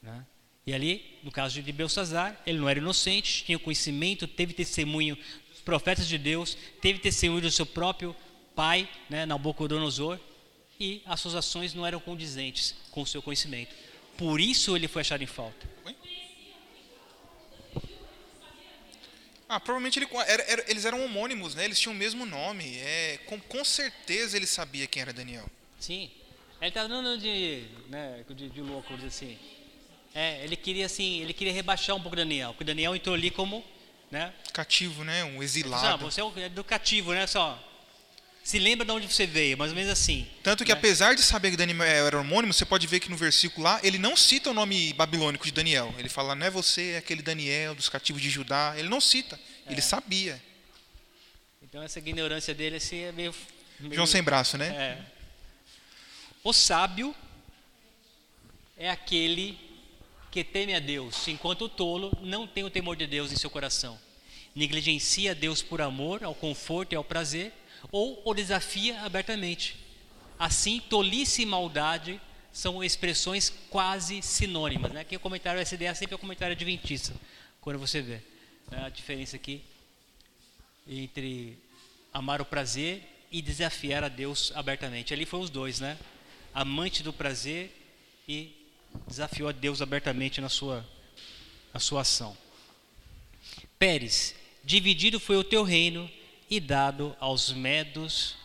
[0.00, 0.24] Né?
[0.64, 5.18] E ali, no caso de Belsazar, ele não era inocente, tinha conhecimento, teve testemunho
[5.50, 8.14] dos profetas de Deus, teve testemunho do seu próprio
[8.54, 10.20] pai, né, Nabucodonosor,
[10.78, 13.74] e as suas ações não eram condizentes com o seu conhecimento.
[14.20, 15.66] Por isso ele foi achado em falta.
[19.48, 21.64] Ah, provavelmente ele, era, era, eles eram homônimos, né?
[21.64, 22.76] Eles tinham o mesmo nome.
[22.80, 25.46] É, com, com certeza ele sabia quem era Daniel.
[25.78, 26.10] Sim.
[26.60, 29.38] Ele estava dando de, né, de, de louco, assim.
[30.14, 33.64] É, ele queria assim, ele queria rebaixar um pouco Daniel, porque Daniel entrou ali como,
[34.10, 34.34] né?
[34.52, 35.24] Cativo, né?
[35.24, 36.02] Um exilado.
[36.02, 37.26] Não, você é do cativo, né?
[37.26, 37.58] Só.
[38.42, 40.26] Se lembra de onde você veio, mais ou menos assim.
[40.42, 40.78] Tanto que, né?
[40.78, 43.98] apesar de saber que Daniel era homônimo, você pode ver que no versículo lá, ele
[43.98, 45.94] não cita o nome babilônico de Daniel.
[45.98, 48.74] Ele fala, não é você, é aquele Daniel dos cativos de Judá.
[48.76, 49.72] Ele não cita, é.
[49.72, 50.42] ele sabia.
[51.62, 53.34] Então, essa ignorância dele assim, é meio,
[53.78, 53.94] meio.
[53.94, 54.68] João sem braço, né?
[54.68, 54.98] É.
[56.42, 57.14] O sábio
[58.76, 59.58] é aquele
[60.30, 63.50] que teme a Deus, enquanto o tolo não tem o temor de Deus em seu
[63.50, 63.98] coração.
[64.54, 67.52] Negligencia Deus por amor ao conforto e ao prazer,
[67.90, 69.76] ou o desafia abertamente.
[70.38, 72.20] Assim, tolice e maldade
[72.52, 74.92] são expressões quase sinônimas.
[74.92, 75.00] Né?
[75.00, 77.14] Aqui o comentário, essa ideia sempre é comentário adventista,
[77.60, 78.20] quando você vê
[78.70, 78.86] né?
[78.86, 79.62] a diferença aqui
[80.88, 81.56] entre
[82.12, 85.14] amar o prazer e desafiar a Deus abertamente.
[85.14, 85.96] Ali foi os dois, né?
[86.52, 87.70] Amante do prazer
[88.26, 88.52] e
[89.06, 90.84] desafiou a Deus abertamente na sua,
[91.72, 92.36] na sua ação.
[93.78, 96.10] Pérez, dividido foi o teu reino
[96.50, 98.36] e dado aos medos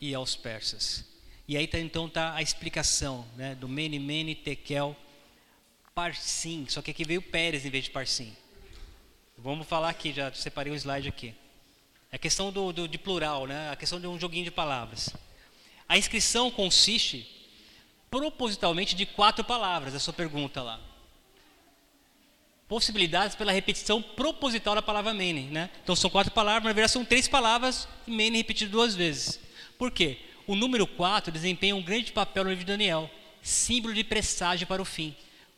[0.00, 1.04] e aos persas.
[1.46, 4.96] E aí tá, então está a explicação né, do Mene, Mene, Tekel,
[5.94, 6.66] Parsim.
[6.68, 8.34] Só que aqui veio Pérez em vez de Parsim.
[9.36, 11.34] Vamos falar aqui, já separei um slide aqui.
[12.10, 13.70] É a questão do, do, de plural, né?
[13.70, 15.10] a questão de um joguinho de palavras.
[15.86, 17.30] A inscrição consiste
[18.10, 20.80] propositalmente de quatro palavras, a sua pergunta lá.
[22.68, 25.70] Possibilidades pela repetição proposital da palavra mene, né?
[25.82, 29.38] Então são quatro palavras, na verdade são três palavras e repetido duas vezes.
[29.78, 30.18] Por quê?
[30.46, 33.10] O número quatro desempenha um grande papel no livro de Daniel,
[33.42, 35.14] símbolo de presságio para o fim.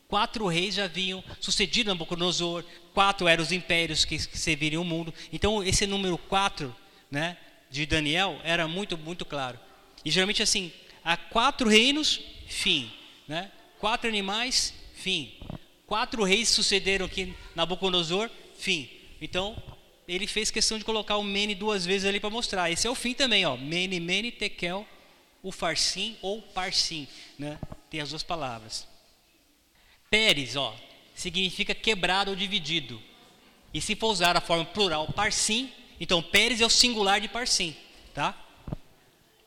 [0.08, 5.12] Quatro reis já haviam sucedido Nabucodonosor, quatro eram os impérios que, que serviriam o mundo.
[5.32, 6.74] Então esse número quatro,
[7.10, 7.36] né,
[7.70, 9.58] de Daniel era muito muito claro.
[10.04, 10.72] E geralmente assim,
[11.04, 12.90] há quatro reinos fim.
[13.26, 13.50] Né?
[13.78, 15.32] Quatro animais, fim.
[15.86, 18.88] Quatro reis sucederam aqui Nabucodonosor, fim.
[19.20, 19.60] Então,
[20.06, 22.70] ele fez questão de colocar o Mene duas vezes ali para mostrar.
[22.70, 23.56] Esse é o fim também, ó.
[23.56, 24.86] Mene, Mene, Tekel,
[25.42, 27.06] o Farsim ou Parsim,
[27.38, 27.58] né?
[27.88, 28.86] Tem as duas palavras.
[30.10, 30.74] Pérez, ó,
[31.14, 33.00] significa quebrado ou dividido.
[33.72, 35.70] E se for usar a forma plural Parsim,
[36.00, 37.76] então Pérez é o singular de Parsim,
[38.14, 38.46] tá?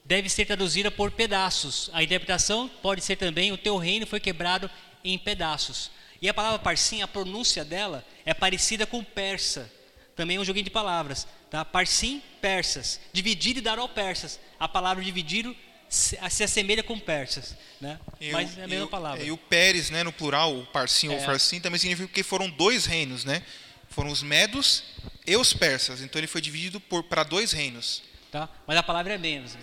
[0.09, 1.87] deve ser traduzida por pedaços.
[1.93, 4.69] A interpretação pode ser também: o teu reino foi quebrado
[5.03, 5.91] em pedaços.
[6.21, 9.71] E a palavra parsim, a pronúncia dela é parecida com persa.
[10.15, 11.25] Também é um joguinho de palavras.
[11.49, 11.63] Tá?
[11.63, 12.99] Parsim, persas.
[13.13, 14.39] Dividir e dar ao persas.
[14.59, 15.55] A palavra dividir
[15.87, 17.55] se, se assemelha com persas.
[17.79, 17.97] Né?
[18.33, 19.23] Mas é a mesma palavra.
[19.23, 21.11] E o Pérez, né, no plural, o parsim é.
[21.11, 23.23] ou farsim, também significa que foram dois reinos.
[23.23, 23.41] Né?
[23.89, 24.83] Foram os medos
[25.25, 26.01] e os persas.
[26.01, 28.03] Então ele foi dividido para dois reinos.
[28.29, 28.49] Tá?
[28.67, 29.57] Mas a palavra é menos.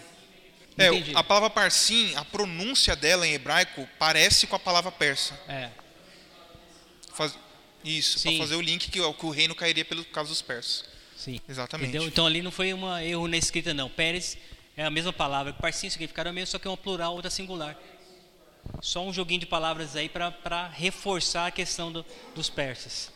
[0.78, 5.38] É, a palavra parsim, a pronúncia dela em hebraico parece com a palavra persa.
[5.48, 5.70] É.
[7.16, 7.38] Faz-
[7.84, 10.84] Isso, para fazer o link que, o- que o reino cairia pelo caso dos persas.
[11.16, 11.40] Sim.
[11.48, 11.88] Exatamente.
[11.88, 12.06] Entendeu?
[12.08, 13.88] Então ali não foi um erro na escrita, não.
[13.88, 14.36] Pérez
[14.76, 15.52] é a mesma palavra.
[15.52, 17.76] Parsim significado é o mesmo, só que é uma plural, outra singular.
[18.82, 22.04] Só um joguinho de palavras aí para reforçar a questão do-
[22.34, 23.10] dos persas.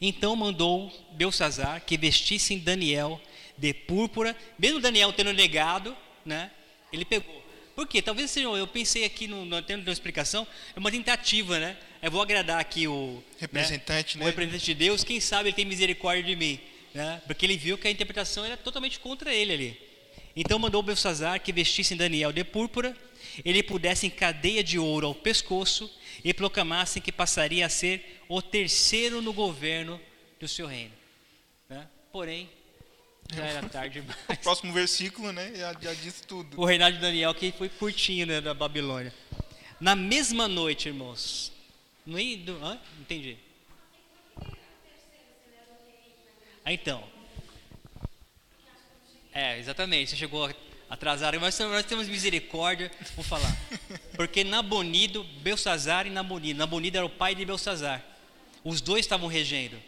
[0.00, 3.20] Então mandou Belsazar que vestissem Daniel
[3.56, 6.50] de púrpura, mesmo Daniel tendo negado, né?
[6.92, 7.40] Ele pegou.
[7.80, 8.02] Por quê?
[8.02, 11.78] Talvez seja, eu pensei aqui, no, no, tendo uma explicação, é uma tentativa, né?
[12.02, 14.26] Eu vou agradar aqui o Representante, o né?
[14.26, 16.60] representante de Deus, quem sabe ele tem misericórdia de mim,
[16.92, 17.22] né?
[17.26, 19.80] Porque ele viu que a interpretação era totalmente contra ele ali.
[20.36, 22.94] Então mandou Belsazar que vestissem Daniel de púrpura,
[23.42, 25.90] ele pudessem cadeia de ouro ao pescoço
[26.22, 29.98] e proclamassem que passaria a ser o terceiro no governo
[30.38, 30.92] do seu reino.
[31.66, 31.88] né?
[32.12, 32.46] Porém,
[33.34, 34.38] já era tarde O demais.
[34.42, 36.60] próximo versículo, né, já, já diz tudo.
[36.60, 39.14] O reinado de Daniel que foi curtinho né, da Babilônia.
[39.80, 41.52] Na mesma noite, irmãos.
[42.04, 42.78] Não é do, hã?
[43.00, 43.36] Entendi.
[46.64, 47.02] Ah, então.
[49.32, 50.10] É, exatamente.
[50.10, 50.50] Você chegou
[50.88, 53.56] atrasado, mas nós temos misericórdia, vou falar.
[54.16, 56.58] Porque Nabonido, Belsazar e Nabonido.
[56.58, 58.04] Nabonido era o pai de Belsazar.
[58.64, 59.80] Os dois estavam regendo.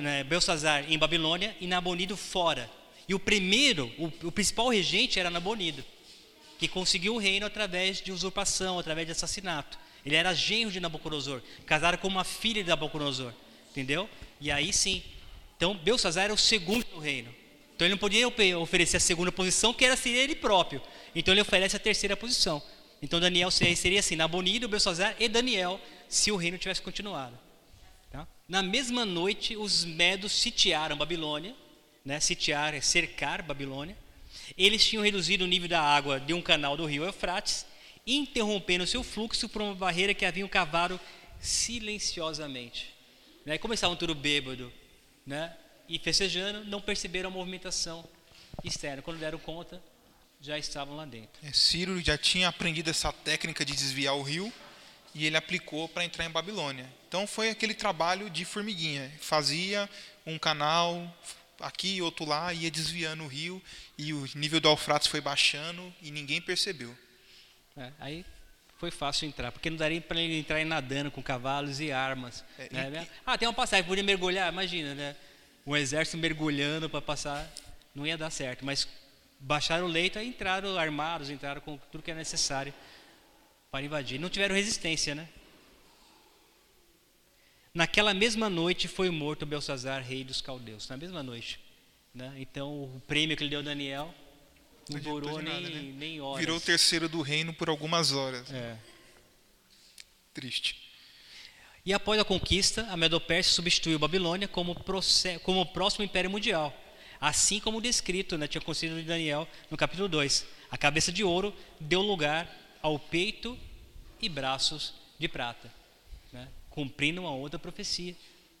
[0.00, 2.70] Né, Belsazar em Babilônia e Nabonido fora.
[3.06, 5.84] E o primeiro, o, o principal regente era Nabonido,
[6.58, 9.78] que conseguiu o reino através de usurpação, através de assassinato.
[10.06, 13.34] Ele era genro de Nabucodonosor, casado com uma filha de Nabucodonosor,
[13.70, 14.08] entendeu?
[14.40, 15.02] E aí sim.
[15.58, 17.28] Então Belsazar era o segundo do reino.
[17.76, 20.80] Então ele não podia ofe- oferecer a segunda posição, que era seria ele próprio.
[21.14, 22.62] Então ele oferece a terceira posição.
[23.02, 27.38] Então Daniel seria seria assim, Nabonido, Belsazar e Daniel, se o reino tivesse continuado.
[28.10, 28.26] Tá?
[28.48, 31.54] Na mesma noite, os medos sitiaram Babilônia,
[32.04, 32.18] né?
[32.20, 33.96] sitiar é cercar Babilônia.
[34.56, 37.64] Eles tinham reduzido o nível da água de um canal do rio Eufrates,
[38.06, 40.98] interrompendo seu fluxo por uma barreira que haviam cavado
[41.40, 42.92] silenciosamente.
[43.44, 43.58] Né?
[43.58, 44.72] Como estavam tudo bêbado
[45.24, 45.54] né?
[45.88, 48.04] e festejando, não perceberam a movimentação
[48.64, 49.02] externa.
[49.02, 49.82] Quando deram conta,
[50.40, 51.30] já estavam lá dentro.
[51.42, 54.52] É, Ciro já tinha aprendido essa técnica de desviar o rio
[55.14, 56.86] e ele aplicou para entrar em Babilônia.
[57.08, 59.10] Então foi aquele trabalho de formiguinha.
[59.20, 59.88] Fazia
[60.26, 61.16] um canal
[61.60, 63.60] aqui e outro lá, ia desviando o rio
[63.98, 66.96] e o nível do Eufrates foi baixando e ninguém percebeu.
[67.76, 68.24] É, aí
[68.78, 72.42] foi fácil entrar, porque não daria para ele entrar aí nadando com cavalos e armas.
[72.58, 73.06] É, né?
[73.06, 75.16] e- Ah, tem uma passagem, podia mergulhar, imagina, né?
[75.66, 77.46] Um exército mergulhando para passar,
[77.94, 78.64] não ia dar certo.
[78.64, 78.88] Mas
[79.38, 82.72] baixaram o leito e entraram armados, entraram com tudo que é necessário
[83.70, 84.18] para invadir.
[84.18, 85.28] Não tiveram resistência, né?
[87.72, 90.88] Naquela mesma noite foi morto Belsazar, rei dos caldeus.
[90.88, 91.60] Na mesma noite.
[92.12, 92.34] Né?
[92.38, 94.12] Então o prêmio que ele deu a Daniel
[94.88, 95.94] não durou nada, nem, né?
[95.96, 96.40] nem horas.
[96.40, 98.52] Virou o terceiro do reino por algumas horas.
[98.52, 98.76] É.
[100.34, 100.90] Triste.
[101.86, 104.74] E após a conquista, a Medo-Pérsia substituiu Babilônia como,
[105.42, 106.76] como o próximo império mundial,
[107.20, 110.46] assim como descrito, né, tinha concedido de Daniel no capítulo 2.
[110.70, 113.58] A cabeça de ouro deu lugar ao peito
[114.20, 115.72] e braços de prata,
[116.32, 118.14] né, cumprindo uma outra profecia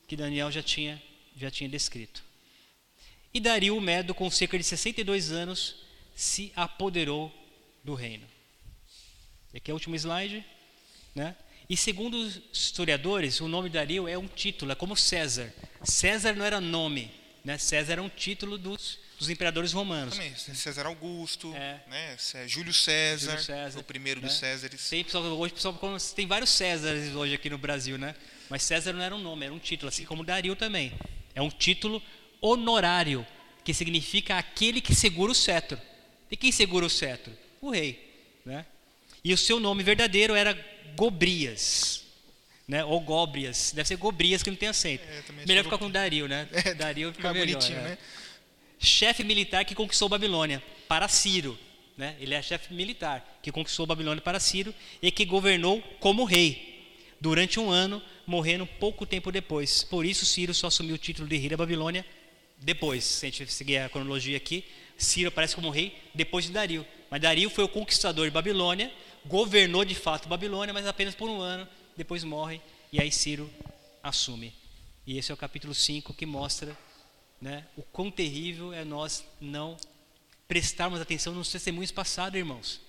[0.06, 1.00] que Daniel já tinha,
[1.36, 2.24] já tinha descrito.
[3.32, 5.76] E Dario o Medo, com cerca de 62 anos,
[6.14, 7.32] se apoderou
[7.84, 8.26] do reino.
[9.54, 10.44] E aqui é o último slide.
[11.14, 11.36] Né?
[11.68, 15.52] E segundo os historiadores, o nome de Dario é um título, é como César.
[15.84, 17.10] César não era nome,
[17.44, 17.56] né?
[17.58, 20.14] César era um título dos, dos imperadores romanos.
[20.14, 21.78] Também, César Augusto, É.
[21.88, 22.16] né?
[22.48, 24.26] Júlio César, Júlio César, o primeiro né?
[24.26, 24.88] dos Césares.
[24.88, 25.78] Tem, pessoal, hoje pessoal,
[26.16, 28.14] tem vários Césares hoje aqui no Brasil, né?
[28.48, 30.94] Mas César não era um nome, era um título, assim como Dario também.
[31.34, 32.02] É um título
[32.40, 33.26] honorário,
[33.62, 35.78] que significa aquele que segura o cetro.
[36.30, 37.30] E quem segura o cetro?
[37.60, 38.64] O rei, né?
[39.22, 40.58] E o seu nome verdadeiro era
[40.96, 42.04] Gobrias,
[42.66, 42.82] né?
[42.86, 45.04] Ou Góbrias, deve ser Gobrias que não tem acento.
[45.04, 46.48] É, melhor ficar com Dario, né?
[46.64, 47.46] É, Dario fica melhor.
[47.46, 47.98] bonitinho, é né?
[48.80, 51.58] Chefe militar que conquistou Babilônia para Ciro.
[51.96, 52.16] Né?
[52.18, 56.70] Ele é chefe militar que conquistou Babilônia para Ciro e que governou como rei
[57.20, 59.84] durante um ano, morrendo pouco tempo depois.
[59.84, 62.04] Por isso, Ciro só assumiu o título de rei da Babilônia
[62.56, 63.04] depois.
[63.04, 64.64] Se a gente seguir a cronologia aqui,
[64.96, 66.86] Ciro aparece como rei depois de Dario.
[67.10, 68.90] Mas Dario foi o conquistador de Babilônia,
[69.26, 72.60] governou de fato Babilônia, mas apenas por um ano, depois morre
[72.90, 73.50] e aí Ciro
[74.02, 74.54] assume.
[75.06, 76.76] E esse é o capítulo 5 que mostra
[77.40, 79.76] né, o quão terrível é nós não
[80.46, 82.80] prestarmos atenção nos testemunhos passados, irmãos.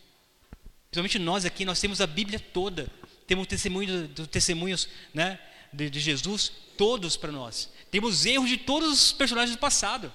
[0.90, 2.92] Principalmente nós aqui, nós temos a Bíblia toda.
[3.26, 5.40] Temos testemunho testemunhos né,
[5.72, 7.70] de, de Jesus, todos para nós.
[7.90, 10.12] Temos erros de todos os personagens do passado.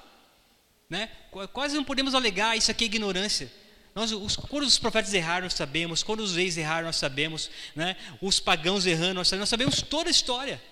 [0.90, 1.08] Né?
[1.52, 3.50] Quase não podemos alegar isso aqui é ignorância.
[3.94, 6.02] Nós, os, quando os profetas erraram, nós sabemos.
[6.02, 7.50] Quando os reis erraram, nós sabemos.
[7.74, 7.96] Né?
[8.20, 9.42] Os pagãos errando, nós sabemos.
[9.42, 10.62] Nós sabemos toda a história.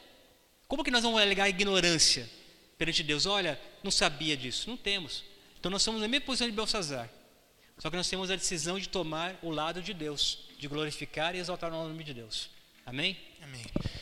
[0.68, 2.28] Como que nós vamos alegar ignorância
[2.76, 3.26] perante Deus?
[3.26, 4.68] Olha, não sabia disso.
[4.68, 5.24] Não temos.
[5.58, 7.10] Então nós somos na mesma posição de Belsazar.
[7.78, 11.38] Só que nós temos a decisão de tomar o lado de Deus, de glorificar e
[11.38, 12.50] exaltar o nome de Deus.
[12.86, 13.16] Amém?
[13.42, 13.64] Amém.